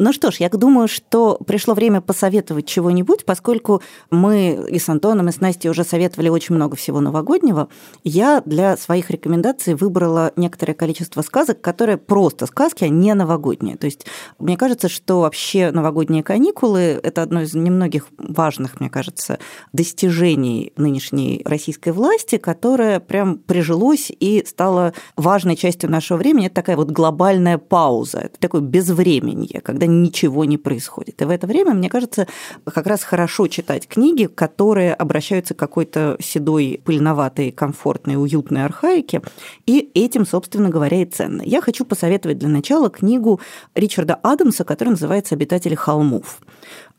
[0.00, 3.82] Ну что ж, я думаю, что пришло время посоветовать чего-нибудь, поскольку
[4.12, 7.68] мы и с Антоном, и с Настей уже советовали очень много всего новогоднего.
[8.04, 13.76] Я для своих рекомендаций выбрала некоторое количество сказок, которые просто сказки, а не новогодние.
[13.76, 14.06] То есть
[14.38, 19.40] мне кажется, что вообще новогодние каникулы– это одно из немногих важных, мне кажется,
[19.72, 26.46] достижений нынешней российской власти, которое прям прижилось и стало важной частью нашего времени.
[26.46, 31.20] Это такая вот глобальная пауза, это такое безвременье, когда ничего не происходит.
[31.20, 32.26] И в это время, мне кажется,
[32.64, 39.22] как раз хорошо читать книги, которые обращаются к какой-то седой, пыльноватой, комфортной, уютной архаике,
[39.66, 41.42] и этим, собственно говоря, и ценно.
[41.42, 43.40] Я хочу посоветовать для начала книгу
[43.74, 46.40] Ричарда Адамса, которая называется «Обитатели холмов»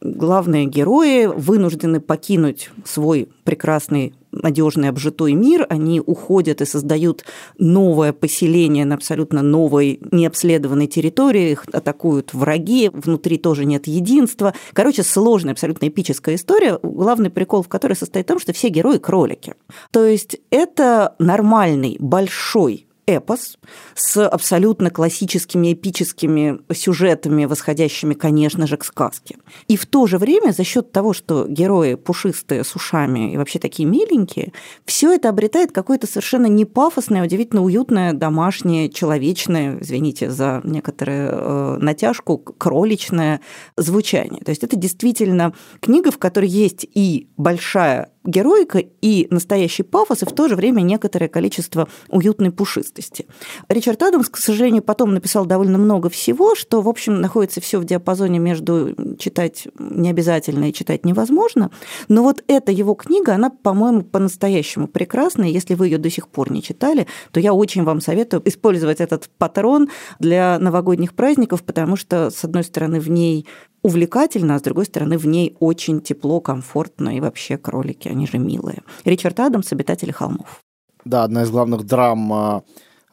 [0.02, 7.26] главные герои вынуждены покинуть свой прекрасный надежный обжитой мир, они уходят и создают
[7.58, 14.54] новое поселение на абсолютно новой необследованной территории, их атакуют враги, внутри тоже нет единства.
[14.74, 18.98] Короче, сложная, абсолютно эпическая история, главный прикол в которой состоит в том, что все герои
[18.98, 19.56] кролики.
[19.92, 23.58] То есть это нормальный, большой эпос
[23.96, 29.38] с абсолютно классическими эпическими сюжетами, восходящими, конечно же, к сказке.
[29.68, 33.60] И в то же время за счет того, что герои пушистые, с ушами и вообще
[33.60, 34.54] такие миленькие,
[34.86, 41.78] все это обретает какое-то совершенно не пафосное, удивительно уютное, домашнее, человечное, извините за некоторую э,
[41.80, 43.42] натяжку, кроличное
[43.76, 44.44] звучание.
[44.44, 50.26] То есть это действительно книга, в которой есть и большая героика и настоящий пафос, и
[50.26, 53.26] в то же время некоторое количество уютной пушистости.
[53.68, 57.86] Ричард Адамс, к сожалению, потом написал довольно много всего, что, в общем, находится все в
[57.86, 61.72] диапазоне между читать необязательно и читать невозможно.
[62.08, 65.50] Но вот эта его книга, она, по-моему, по-настоящему прекрасная.
[65.50, 69.30] Если вы ее до сих пор не читали, то я очень вам советую использовать этот
[69.38, 69.90] патрон
[70.20, 73.46] для новогодних праздников, потому что, с одной стороны, в ней
[73.82, 78.38] увлекательно, а с другой стороны, в ней очень тепло, комфортно, и вообще кролики, они же
[78.38, 78.84] милые.
[79.06, 80.62] Ричард Адамс, «Обитатели холмов».
[81.06, 82.64] Да, одна из главных драм а,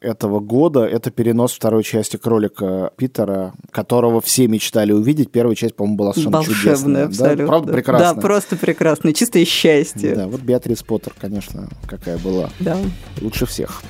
[0.00, 5.31] этого года– это перенос второй части «Кролика» Питера, которого все мечтали увидеть.
[5.31, 7.07] Первая часть, по-моему, была совершенно Волшебная, чудесная.
[7.07, 7.37] абсолютно.
[7.37, 7.46] Да?
[7.46, 8.14] Правда, прекрасно.
[8.14, 9.12] Да, просто прекрасно.
[9.14, 10.14] Чистое счастье.
[10.14, 12.50] Да, вот Беатрис Поттер, конечно, какая была.
[12.61, 12.76] Да.
[13.20, 13.83] Лучше всех.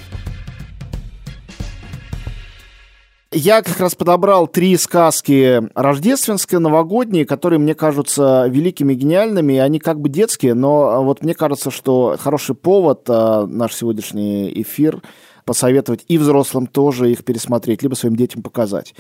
[3.33, 9.59] Я как раз подобрал три сказки рождественские, новогодние, которые мне кажутся великими, гениальными.
[9.59, 15.03] Они как бы детские, но вот мне кажется, что хороший повод, а, наш сегодняшний эфир,
[15.45, 18.95] посоветовать и взрослым тоже их пересмотреть, либо своим детям показать.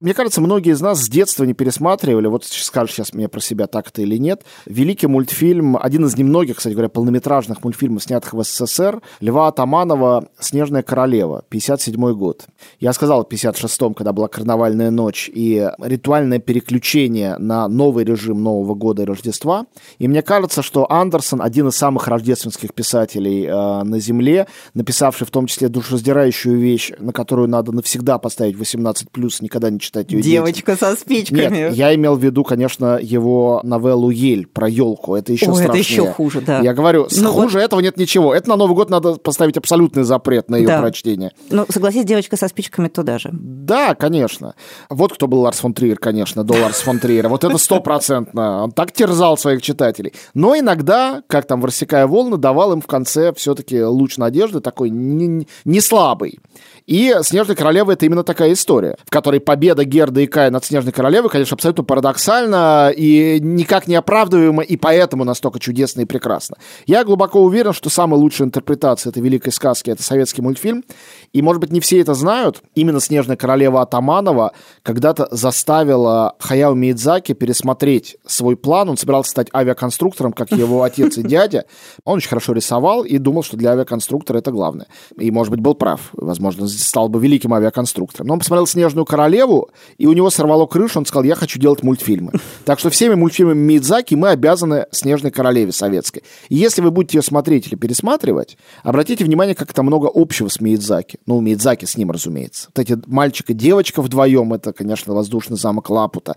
[0.00, 3.66] Мне кажется, многие из нас с детства не пересматривали, вот скажешь сейчас мне про себя
[3.66, 8.42] так это или нет, великий мультфильм, один из немногих, кстати говоря, полнометражных мультфильмов, снятых в
[8.42, 12.46] СССР, Льва Атаманова «Снежная королева», 57 год.
[12.80, 18.74] Я сказал в 56-м, когда была карнавальная ночь и ритуальное переключение на новый режим Нового
[18.74, 19.66] года и Рождества.
[19.98, 25.30] И мне кажется, что Андерсон один из самых рождественских писателей э, на Земле, написавший в
[25.30, 29.06] том числе душераздирающую вещь, на которую надо навсегда поставить 18+,
[29.40, 30.94] никогда не читать ее Девочка детям.
[30.94, 31.56] со спичками.
[31.56, 35.14] Нет, я имел в виду, конечно, его новеллу «Ель» про елку.
[35.14, 35.68] Это еще О, страшнее.
[35.68, 36.60] это еще хуже, да.
[36.60, 37.64] Я говорю, ну, хуже вот...
[37.64, 38.34] этого нет ничего.
[38.34, 40.80] Это на Новый год надо поставить абсолютный запрет на ее да.
[40.80, 41.32] прочтение.
[41.50, 43.30] Ну, согласись, девочка со спичками туда же.
[43.32, 44.54] Да, конечно.
[44.88, 47.28] Вот кто был Ларс фон Триер, конечно, до Ларс фон Триера.
[47.28, 48.64] Вот это стопроцентно.
[48.64, 50.12] Он так терзал своих читателей.
[50.34, 55.46] Но иногда, как там «Рассекая волны», давал им в конце все-таки луч надежды, такой не,
[55.64, 56.38] не слабый.
[56.86, 60.92] И «Снежная королева»— это именно такая история, в которой победа Герда и Кая над Снежной
[60.92, 66.56] королевой, конечно, абсолютно парадоксальна и никак не оправдываема, и поэтому настолько чудесно и прекрасно.
[66.86, 70.84] Я глубоко уверен, что самая лучшая интерпретация этой великой сказки— это советский мультфильм,
[71.32, 77.32] и, может быть, не все это знают, именно «Снежная королева» Атаманова когда-то заставила Хаяо Миядзаки
[77.32, 78.90] пересмотреть свой план.
[78.90, 81.64] Он собирался стать авиаконструктором, как его отец и дядя.
[82.04, 84.86] Он очень хорошо рисовал и думал, что для авиаконструктора это главное.
[85.18, 86.10] И, может быть, был прав.
[86.12, 88.28] Возможно, стал бы великим авиаконструктором.
[88.28, 91.82] Но он посмотрел «Снежную королеву», и у него сорвало крышу, он сказал, я хочу делать
[91.82, 92.32] мультфильмы.
[92.64, 96.22] Так что всеми мультфильмами Мидзаки мы обязаны «Снежной королеве» советской.
[96.48, 100.60] И если вы будете ее смотреть или пересматривать, обратите внимание, как это много общего с
[100.60, 101.18] Мидзаки.
[101.26, 102.70] Ну, Мидзаки с ним, разумеется.
[102.74, 106.36] Вот эти мальчик и девочка вдвоем, это, конечно, воздушный замок Лапута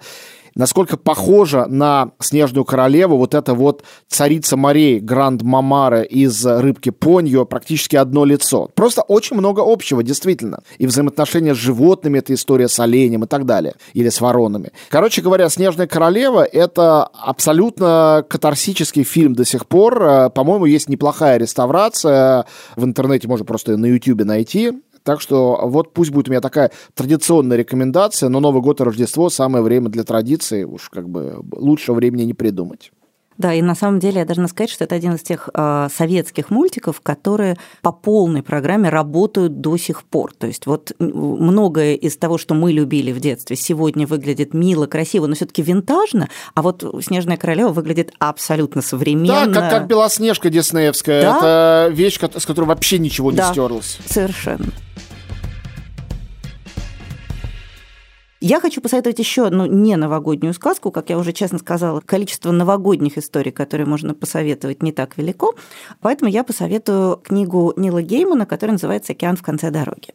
[0.57, 7.45] насколько похожа на Снежную Королеву вот эта вот царица морей Гранд Мамара из Рыбки Поньо
[7.45, 8.69] практически одно лицо.
[8.75, 10.63] Просто очень много общего, действительно.
[10.79, 13.75] И взаимоотношения с животными, это история с оленем и так далее.
[13.93, 14.71] Или с воронами.
[14.89, 20.01] Короче говоря, Снежная Королева— это абсолютно катарсический фильм до сих пор.
[20.01, 22.45] Э, по-моему, есть неплохая реставрация.
[22.75, 24.73] В интернете можно просто на YouTube найти.
[25.07, 29.29] Так что вот пусть будет у меня такая традиционная рекомендация, но Новый год и Рождество
[29.29, 32.91] самое время для традиции, уж как бы лучшего времени не придумать.
[33.37, 36.49] Да, и на самом деле я должна сказать, что это один из тех э, советских
[36.49, 40.33] мультиков, которые по полной программе работают до сих пор.
[40.33, 45.27] То есть вот многое из того, что мы любили в детстве, сегодня выглядит мило, красиво,
[45.27, 49.47] но все таки винтажно, а вот «Снежная королева» выглядит абсолютно современно.
[49.47, 51.21] Да, как, как «Белоснежка» диснеевская.
[51.21, 51.37] Да?
[51.37, 53.99] Это вещь, с которой вообще ничего не да, стерлось.
[54.07, 54.71] совершенно.
[58.39, 60.91] Я хочу посоветовать еще одну не новогоднюю сказку.
[60.91, 65.55] Как я уже честно сказала, количество новогодних историй, которые можно посоветовать, не так велико.
[66.01, 70.13] Поэтому я посоветую книгу Нила Геймана, которая называется «Океан в конце дороги».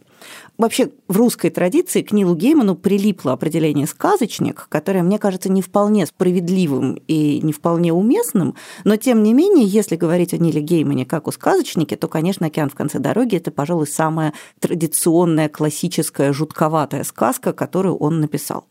[0.59, 6.07] Вообще в русской традиции к Нилу Гейману прилипло определение «сказочник», которое, мне кажется, не вполне
[6.07, 8.55] справедливым и не вполне уместным,
[8.85, 12.71] но тем не менее, если говорить о Ниле Геймане как о сказочнике, то, конечно, «Океан
[12.71, 18.67] в конце дороги»– это, пожалуй, самая традиционная, классическая, жутковатая сказка, которую он написал.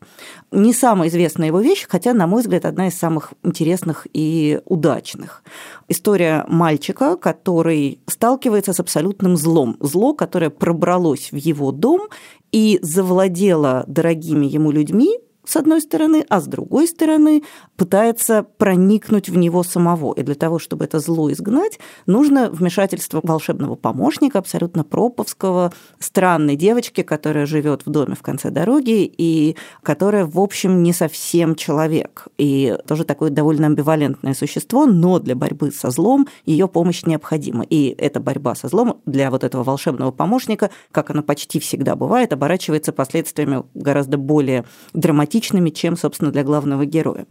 [0.50, 5.42] Не самая известная его вещь, хотя, на мой взгляд, одна из самых интересных и удачных.
[5.92, 9.76] История мальчика, который сталкивается с абсолютным злом.
[9.78, 12.08] Зло, которое пробралось в его дом
[12.50, 17.42] и завладело дорогими ему людьми, с одной стороны, а с другой стороны
[17.76, 20.14] пытается проникнуть в него самого.
[20.14, 27.02] И для того, чтобы это зло изгнать, нужно вмешательство волшебного помощника, абсолютно проповского, странной девочки,
[27.02, 32.28] которая живет в доме в конце дороги и которая, в общем, не совсем человек.
[32.38, 37.64] И тоже такое довольно амбивалентное существо, но для борьбы со злом ее помощь необходима.
[37.68, 42.32] И эта борьба со злом для вот этого волшебного помощника, как она почти всегда бывает,
[42.32, 47.26] оборачивается последствиями гораздо более драматичными драматичными, чем, собственно, для главного героя.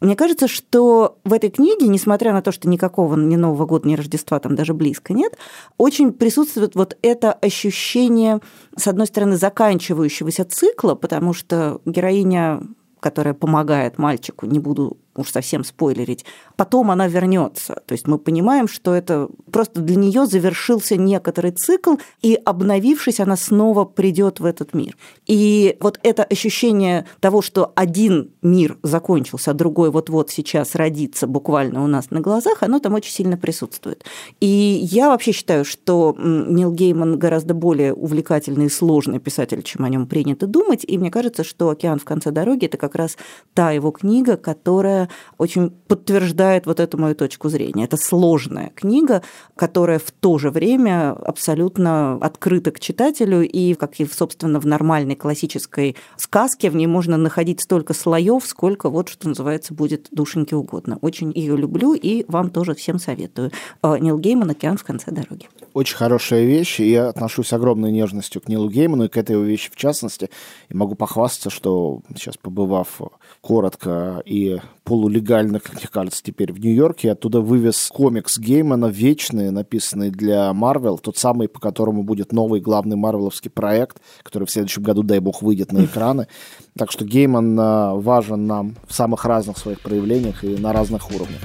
[0.00, 3.94] Мне кажется, что в этой книге, несмотря на то, что никакого ни Нового года, ни
[3.94, 5.36] Рождества там даже близко нет,
[5.78, 8.40] очень присутствует вот это ощущение,
[8.76, 12.60] с одной стороны, заканчивающегося цикла, потому что героиня
[13.00, 16.24] которая помогает мальчику, не буду уж совсем спойлерить,
[16.56, 17.82] потом она вернется.
[17.86, 23.36] То есть мы понимаем, что это просто для нее завершился некоторый цикл, и обновившись, она
[23.36, 24.96] снова придет в этот мир.
[25.26, 31.84] И вот это ощущение того, что один мир закончился, а другой вот-вот сейчас родится буквально
[31.84, 34.04] у нас на глазах, оно там очень сильно присутствует.
[34.40, 39.88] И я вообще считаю, что Нил Гейман гораздо более увлекательный и сложный писатель, чем о
[39.88, 40.84] нем принято думать.
[40.86, 43.16] И мне кажется, что «Океан в конце дороги»– это как раз
[43.54, 47.84] та его книга, которая очень подтверждает вот эту мою точку зрения.
[47.84, 49.22] Это сложная книга,
[49.56, 55.16] которая в то же время абсолютно открыта к читателю, и, как и, собственно, в нормальной
[55.16, 60.98] классической сказке, в ней можно находить столько слоев, сколько вот, что называется, будет душеньке угодно.
[61.00, 63.50] Очень ее люблю, и вам тоже всем советую.
[63.82, 65.48] Э, Нил Гейман «Океан в конце дороги».
[65.74, 69.40] Очень хорошая вещь, и я отношусь с огромной нежностью к Нилу Гейману и к этой
[69.42, 70.30] вещи в частности.
[70.68, 73.00] И могу похвастаться, что сейчас побывав
[73.40, 74.58] коротко и
[74.88, 80.96] полулегально, как мне кажется, теперь в Нью-Йорке, оттуда вывез комикс Геймана вечный, написанный для Марвел,
[80.96, 85.42] тот самый, по которому будет новый главный марвеловский проект, который в следующем году, дай бог,
[85.42, 86.26] выйдет на экраны.
[86.74, 91.42] Так что Гейман а, важен нам в самых разных своих проявлениях и на разных уровнях.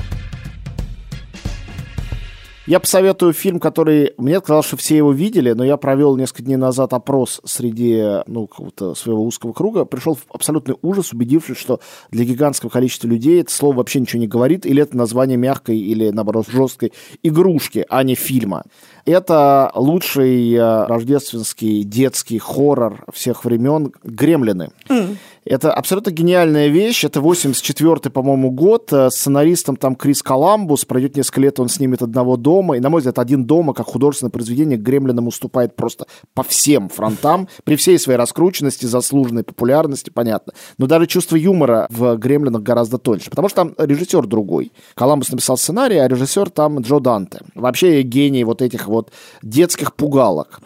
[2.66, 4.14] Я посоветую фильм, который...
[4.18, 8.48] Мне казалось, что все его видели, но я провел несколько дней назад опрос среди ну,
[8.48, 9.84] какого-то своего узкого круга.
[9.84, 14.28] Пришел в абсолютный ужас, убедившись, что для гигантского количества людей это слово вообще ничего не
[14.28, 18.64] говорит, или это название мягкой или, наоборот, жесткой игрушки, а не фильма.
[19.06, 24.70] Это лучший э, рождественский детский хоррор всех времен «Гремлины».
[24.88, 25.18] Mm.
[25.46, 27.04] Это абсолютно гениальная вещь.
[27.04, 28.94] Это 84-й, по-моему, год.
[28.94, 30.86] Э, сценаристом там Крис Коламбус.
[30.86, 32.78] Пройдет несколько лет, он снимет «Одного дома».
[32.78, 37.50] И, на мой взгляд, «Один дома» как художественное произведение Гремлинам уступает просто по всем фронтам.
[37.66, 40.54] При всей своей раскрученности, заслуженной популярности, понятно.
[40.78, 43.30] Но даже чувство юмора в «Гремлинах» гораздо тоньше.
[43.30, 44.72] Потому что там режиссер другой.
[44.96, 47.42] Коламбус написал сценарий, а режиссер там Джо Данте.
[47.54, 50.62] Вообще гений вот этих вот детских пугалок.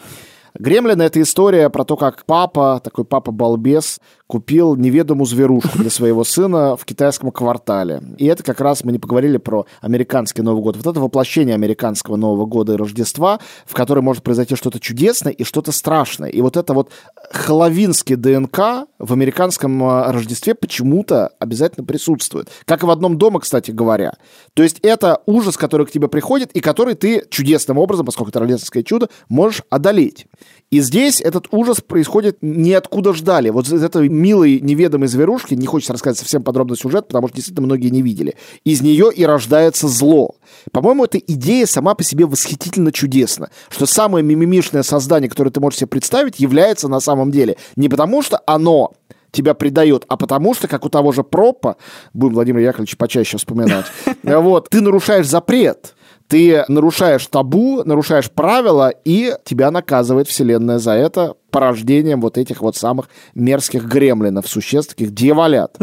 [0.59, 6.75] Гремлин— это история про то, как папа, такой папа-балбес, купил неведомую зверушку для своего сына
[6.75, 8.01] в китайском квартале.
[8.17, 10.75] И это как раз мы не поговорили про американский Новый год.
[10.75, 15.43] Вот это воплощение американского Нового года и Рождества, в котором может произойти что-то чудесное и
[15.43, 16.29] что-то страшное.
[16.29, 16.89] И вот это вот
[17.31, 22.49] хэллоуинский ДНК в американском а, Рождестве почему-то обязательно присутствует.
[22.65, 24.13] Как и в одном доме, кстати говоря.
[24.55, 28.39] То есть это ужас, который к тебе приходит и который ты чудесным образом, поскольку это
[28.39, 30.27] рождественское чудо, можешь одолеть.
[30.69, 33.49] И здесь этот ужас происходит ниоткуда ждали.
[33.49, 37.65] Вот из этой милой неведомой зверушки, не хочется рассказать совсем подробно сюжет, потому что действительно
[37.65, 40.35] многие не видели, из нее и рождается зло.
[40.73, 45.79] По-моему, эта идея сама по себе восхитительно чудесна, что самое мимимишное создание, которое ты можешь
[45.79, 48.93] себе представить, является на самом деле не потому, что оно
[49.31, 51.77] тебя предает, а потому что, как у того же Пропа,
[52.13, 53.85] будем Владимир Яковлевич почаще вспоминать,
[54.23, 55.93] вот, ты нарушаешь запрет
[56.27, 62.75] ты нарушаешь табу, нарушаешь правила, и тебя наказывает Вселенная за это порождением вот этих вот
[62.75, 65.77] самых мерзких гремлинов, существ, таких дьяволят.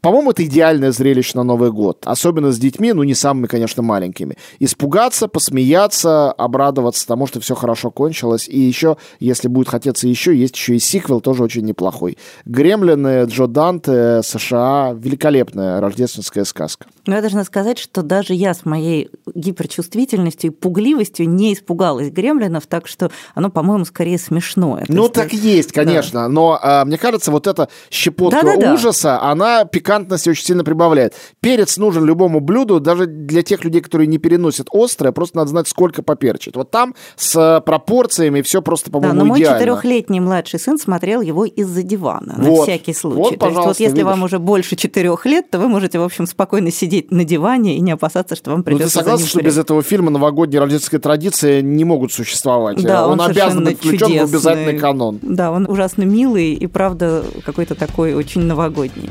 [0.00, 2.02] По-моему, это идеальное зрелище на Новый год.
[2.04, 4.36] Особенно с детьми, ну, не самыми, конечно, маленькими.
[4.58, 8.48] Испугаться, посмеяться, обрадоваться тому, что все хорошо кончилось.
[8.48, 12.18] И еще, если будет хотеться еще, есть еще и сиквел, тоже очень неплохой.
[12.44, 14.94] «Гремлины», Джо Данте, США.
[14.94, 16.86] Великолепная рождественская сказка.
[17.06, 22.66] Но я должна сказать, что даже я с моей гиперчувствительностью и пугливостью не испугалась гремлинов,
[22.66, 24.84] так что оно, по-моему, скорее смешное.
[24.88, 26.22] Ну, есть, так есть, конечно.
[26.22, 26.28] Да.
[26.28, 31.14] Но а, мне кажется, вот эта щепотка да -да ужаса, она пикантности очень сильно прибавляет.
[31.40, 35.68] Перец нужен любому блюду, даже для тех людей, которые не переносят острое, просто надо знать,
[35.68, 36.56] сколько поперчит.
[36.56, 41.46] Вот там с пропорциями все просто, по-моему, да, но мой четырехлетний младший сын смотрел его
[41.46, 42.58] из-за дивана, вот.
[42.58, 43.18] на всякий случай.
[43.18, 44.04] Вот, То есть вот если видишь.
[44.04, 47.80] вам уже больше четырех лет, то вы можете, в общем, спокойно сидеть на диване и
[47.80, 48.84] не опасаться, что вам придется.
[48.84, 52.82] Ну, ты согласен, что без этого фильма новогодние рождественские традиции не могут существовать?
[52.82, 54.26] Да, он, он обязан быть включен чудесный.
[54.26, 55.18] в обязательный канон.
[55.22, 59.08] Да, он ужасно милый и, правда, какой-то такой очень новогодний.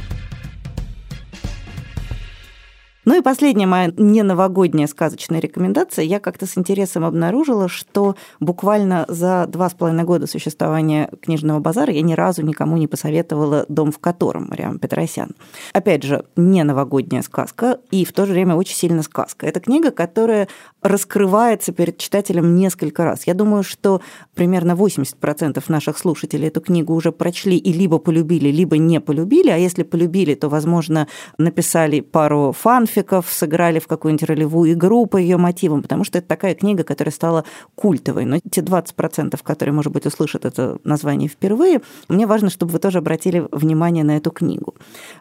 [3.08, 6.04] Ну и последняя моя не новогодняя сказочная рекомендация.
[6.04, 11.94] Я как-то с интересом обнаружила, что буквально за два с половиной года существования книжного базара
[11.94, 15.30] я ни разу никому не посоветовала «Дом в котором» Мариам Петросян.
[15.72, 19.46] Опять же, не новогодняя сказка и в то же время очень сильно сказка.
[19.48, 20.50] Это книга, которая
[20.82, 23.26] раскрывается перед читателем несколько раз.
[23.26, 24.02] Я думаю, что
[24.36, 29.56] примерно 80% наших слушателей эту книгу уже прочли и либо полюбили, либо не полюбили, а
[29.56, 35.38] если полюбили, то, возможно, написали пару фанфиков, графиков сыграли в какую-нибудь ролевую игру по ее
[35.38, 37.44] мотивам, потому что это такая книга, которая стала
[37.76, 38.26] культовой.
[38.26, 42.98] Но те 20%, которые, может быть, услышат это название впервые, мне важно, чтобы вы тоже
[43.00, 44.76] обратили внимание на эту книгу.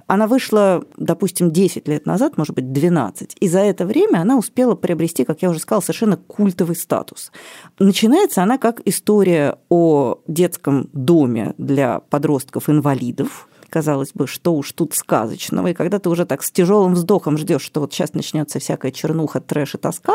[0.07, 4.75] Она вышла, допустим, 10 лет назад, может быть, 12, и за это время она успела
[4.75, 7.33] приобрести, как я уже сказала, совершенно культовый статус.
[7.79, 15.69] Начинается она как история о детском доме для подростков-инвалидов, казалось бы, что уж тут сказочного,
[15.69, 19.41] и когда ты уже так с тяжелым вздохом ждешь, что вот сейчас начнется всякая чернуха,
[19.41, 20.15] трэш и тоска,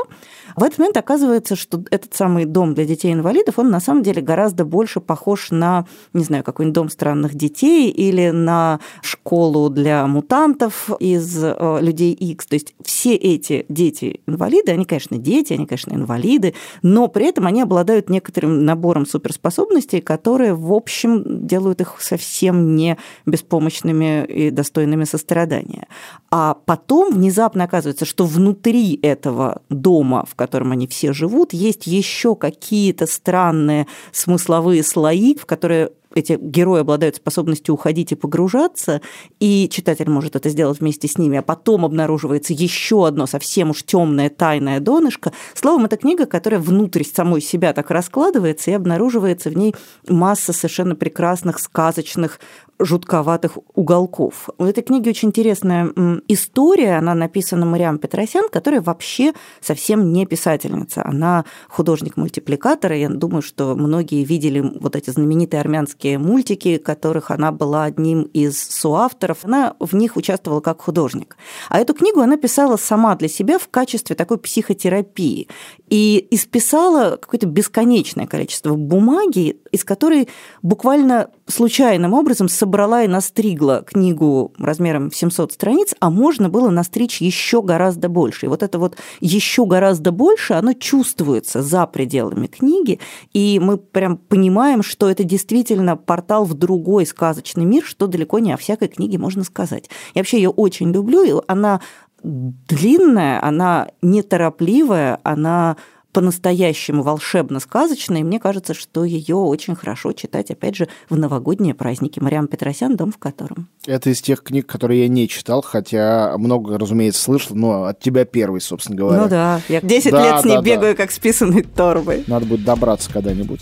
[0.56, 4.66] в этот момент оказывается, что этот самый дом для детей-инвалидов, он на самом деле гораздо
[4.66, 11.44] больше похож на, не знаю, какой-нибудь дом странных детей или на школу для мутантов из
[11.44, 12.46] э, людей X.
[12.48, 17.62] То есть все эти дети-инвалиды, они, конечно, дети, они, конечно, инвалиды, но при этом они
[17.62, 22.98] обладают некоторым набором суперспособностей, которые, в общем, делают их совсем не
[23.42, 25.88] беспомощными и достойными сострадания.
[26.30, 32.36] А потом внезапно оказывается, что внутри этого дома, в котором они все живут, есть еще
[32.36, 39.02] какие-то странные смысловые слои, в которые эти герои обладают способностью уходить и погружаться,
[39.40, 43.84] и читатель может это сделать вместе с ними, а потом обнаруживается еще одно совсем уж
[43.84, 45.32] темное тайное донышко.
[45.54, 49.74] Словом, это книга, которая внутрь самой себя так раскладывается, и обнаруживается в ней
[50.08, 52.40] масса совершенно прекрасных, сказочных
[52.84, 54.50] жутковатых уголков.
[54.58, 55.92] В этой книге очень интересная
[56.28, 56.98] история.
[56.98, 61.04] Она написана Мариам Петросян, которая вообще совсем не писательница.
[61.06, 67.84] Она художник-мультипликатор, я думаю, что многие видели вот эти знаменитые армянские мультики, которых она была
[67.86, 69.40] одним из соавторов.
[69.44, 71.38] Она в них участвовала как художник.
[71.70, 75.48] А эту книгу она писала сама для себя в качестве такой психотерапии.
[75.90, 80.28] И исписала какое-то бесконечное количество бумаги, из которой
[80.62, 87.22] буквально случайным образом собрала и настригла книгу размером в 700 страниц, а можно было настричь
[87.22, 88.46] еще гораздо больше.
[88.46, 93.00] И вот это вот еще гораздо больше, оно чувствуется за пределами книги,
[93.34, 98.54] и мы прям понимаем, что это действительно портал в другой сказочный мир, что далеко не
[98.54, 99.90] о всякой книге можно сказать.
[100.14, 101.82] Я вообще ее очень люблю, и она
[102.24, 105.78] длинная, она неторопливая, она
[106.12, 112.20] по-настоящему волшебно-сказочная, и мне кажется, что ее очень хорошо читать, опять же, в новогодние праздники.
[112.20, 113.70] Мариам Петросян «Дом в котором».
[113.86, 118.26] Это из тех книг, которые я не читал, хотя много, разумеется, слышал, но от тебя
[118.26, 119.22] первый, собственно говоря.
[119.22, 121.04] Ну да, я 10 да, лет с ней да, бегаю, да.
[121.04, 122.24] как с писаной торбой.
[122.28, 123.62] Надо будет добраться когда-нибудь.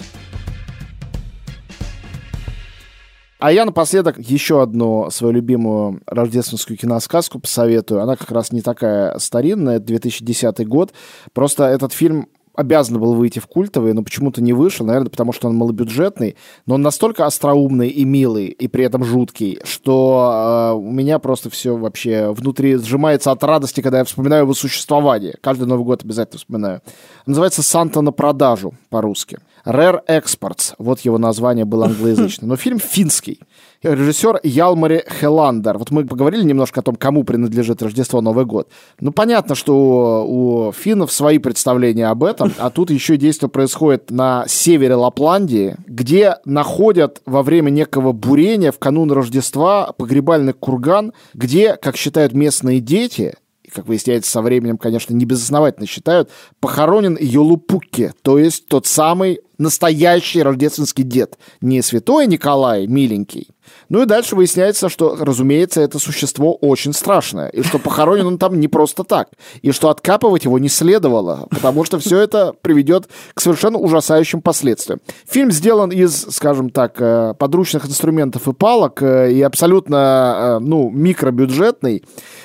[3.40, 8.02] А я напоследок еще одну свою любимую рождественскую киносказку посоветую.
[8.02, 10.94] Она как раз не такая старинная, 2010 год.
[11.32, 12.28] Просто этот фильм
[12.60, 16.36] обязан был выйти в культовый, но почему-то не вышел, наверное, потому что он малобюджетный,
[16.66, 21.50] но он настолько остроумный и милый, и при этом жуткий, что э, у меня просто
[21.50, 25.36] все вообще внутри сжимается от радости, когда я вспоминаю его существование.
[25.42, 26.82] Каждый Новый год обязательно вспоминаю.
[27.26, 29.40] Называется «Санта на продажу» по-русски.
[29.66, 32.48] Rare Exports, вот его название было англоязычное.
[32.48, 33.40] Но фильм финский.
[33.82, 35.78] Режиссер Ялмари Хеландер.
[35.78, 38.68] Вот мы поговорили немножко о том, кому принадлежит Рождество, Новый год.
[39.00, 44.44] Ну, понятно, что у финнов свои представления об этом, а тут еще действие происходит на
[44.48, 51.96] севере Лапландии, где находят во время некого бурения в канун Рождества погребальный курган, где, как
[51.96, 53.36] считают местные дети,
[53.74, 60.42] как выясняется, со временем, конечно, не безосновательно считают, похоронен Йолупукки, то есть тот самый настоящий
[60.42, 61.38] рождественский дед.
[61.62, 63.50] Не святой Николай, миленький,
[63.90, 68.60] ну и дальше выясняется, что, разумеется, это существо очень страшное, и что похоронен он там
[68.60, 69.30] не просто так,
[69.62, 75.00] и что откапывать его не следовало, потому что все это приведет к совершенно ужасающим последствиям.
[75.28, 80.90] Фильм сделан из, скажем так, э, подручных инструментов и палок, э, и абсолютно, э, ну,
[80.90, 82.04] микробюджетный.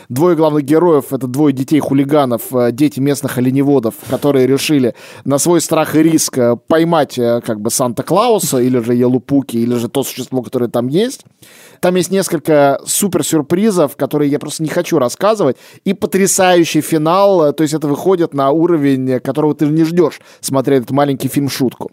[0.08, 4.94] Двое главных героев— это двое детей-хулиганов, дети местных оленеводов, которые решили
[5.24, 10.02] на свой страх и риск поймать как бы Санта-Клауса или же Елупуки, или же то
[10.02, 11.13] существо, которое там есть.
[11.80, 15.56] Там есть несколько супер-сюрпризов, которые я просто не хочу рассказывать.
[15.84, 17.52] И потрясающий финал.
[17.52, 21.90] То есть это выходит на уровень, которого ты не ждешь, смотря этот маленький фильм-шутку.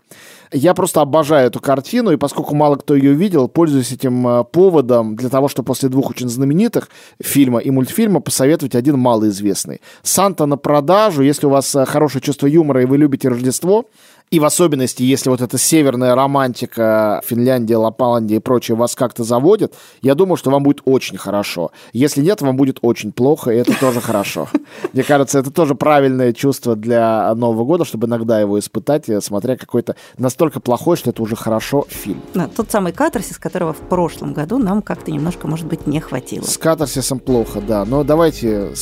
[0.54, 5.16] Я просто обожаю эту картину, и поскольку мало кто ее видел, пользуюсь этим э, поводом
[5.16, 6.90] для того, чтобы после двух очень знаменитых
[7.22, 9.80] фильма и мультфильма посоветовать один малоизвестный.
[10.04, 11.22] «Санта на продажу».
[11.22, 13.86] Если у вас э, хорошее чувство юмора и вы любите Рождество,
[14.32, 19.76] и в особенности, если вот эта северная романтика Финляндия, Лапаландия и прочее вас как-то заводит,
[20.02, 21.72] я думаю, что вам будет очень хорошо.
[21.92, 24.48] Если нет, вам будет очень плохо, и это тоже хорошо.
[24.94, 29.58] Мне кажется, это тоже правильное чувство для Нового года, чтобы иногда его испытать, э, смотря
[29.58, 32.22] какой-то настолько плохой, что это уже хорошо фильм.
[32.34, 36.46] Да, тот самый катарсис, которого в прошлом году нам как-то немножко, может быть, не хватило.
[36.46, 37.84] С катарсисом плохо, да.
[37.84, 38.76] Но давайте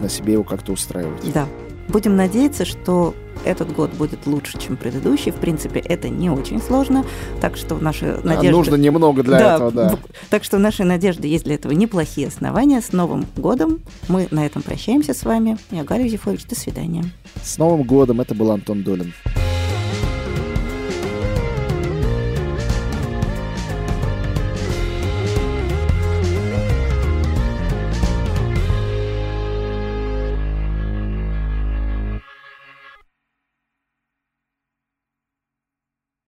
[0.00, 1.32] на себе его как-то устраивать.
[1.32, 1.46] Да.
[1.88, 3.14] Будем надеяться, что
[3.44, 5.30] этот год будет лучше, чем предыдущий.
[5.30, 7.04] В принципе, это не очень сложно.
[7.40, 8.56] Так что наши надежды...
[8.56, 9.98] нужно немного для да, этого, да.
[10.30, 12.80] Так что наши надежды есть для этого неплохие основания.
[12.80, 13.80] С Новым годом!
[14.08, 15.58] Мы на этом прощаемся с вами.
[15.70, 16.46] Я Галя Зифович.
[16.46, 17.04] До свидания.
[17.42, 18.20] С Новым годом!
[18.20, 19.12] Это был Антон Долин.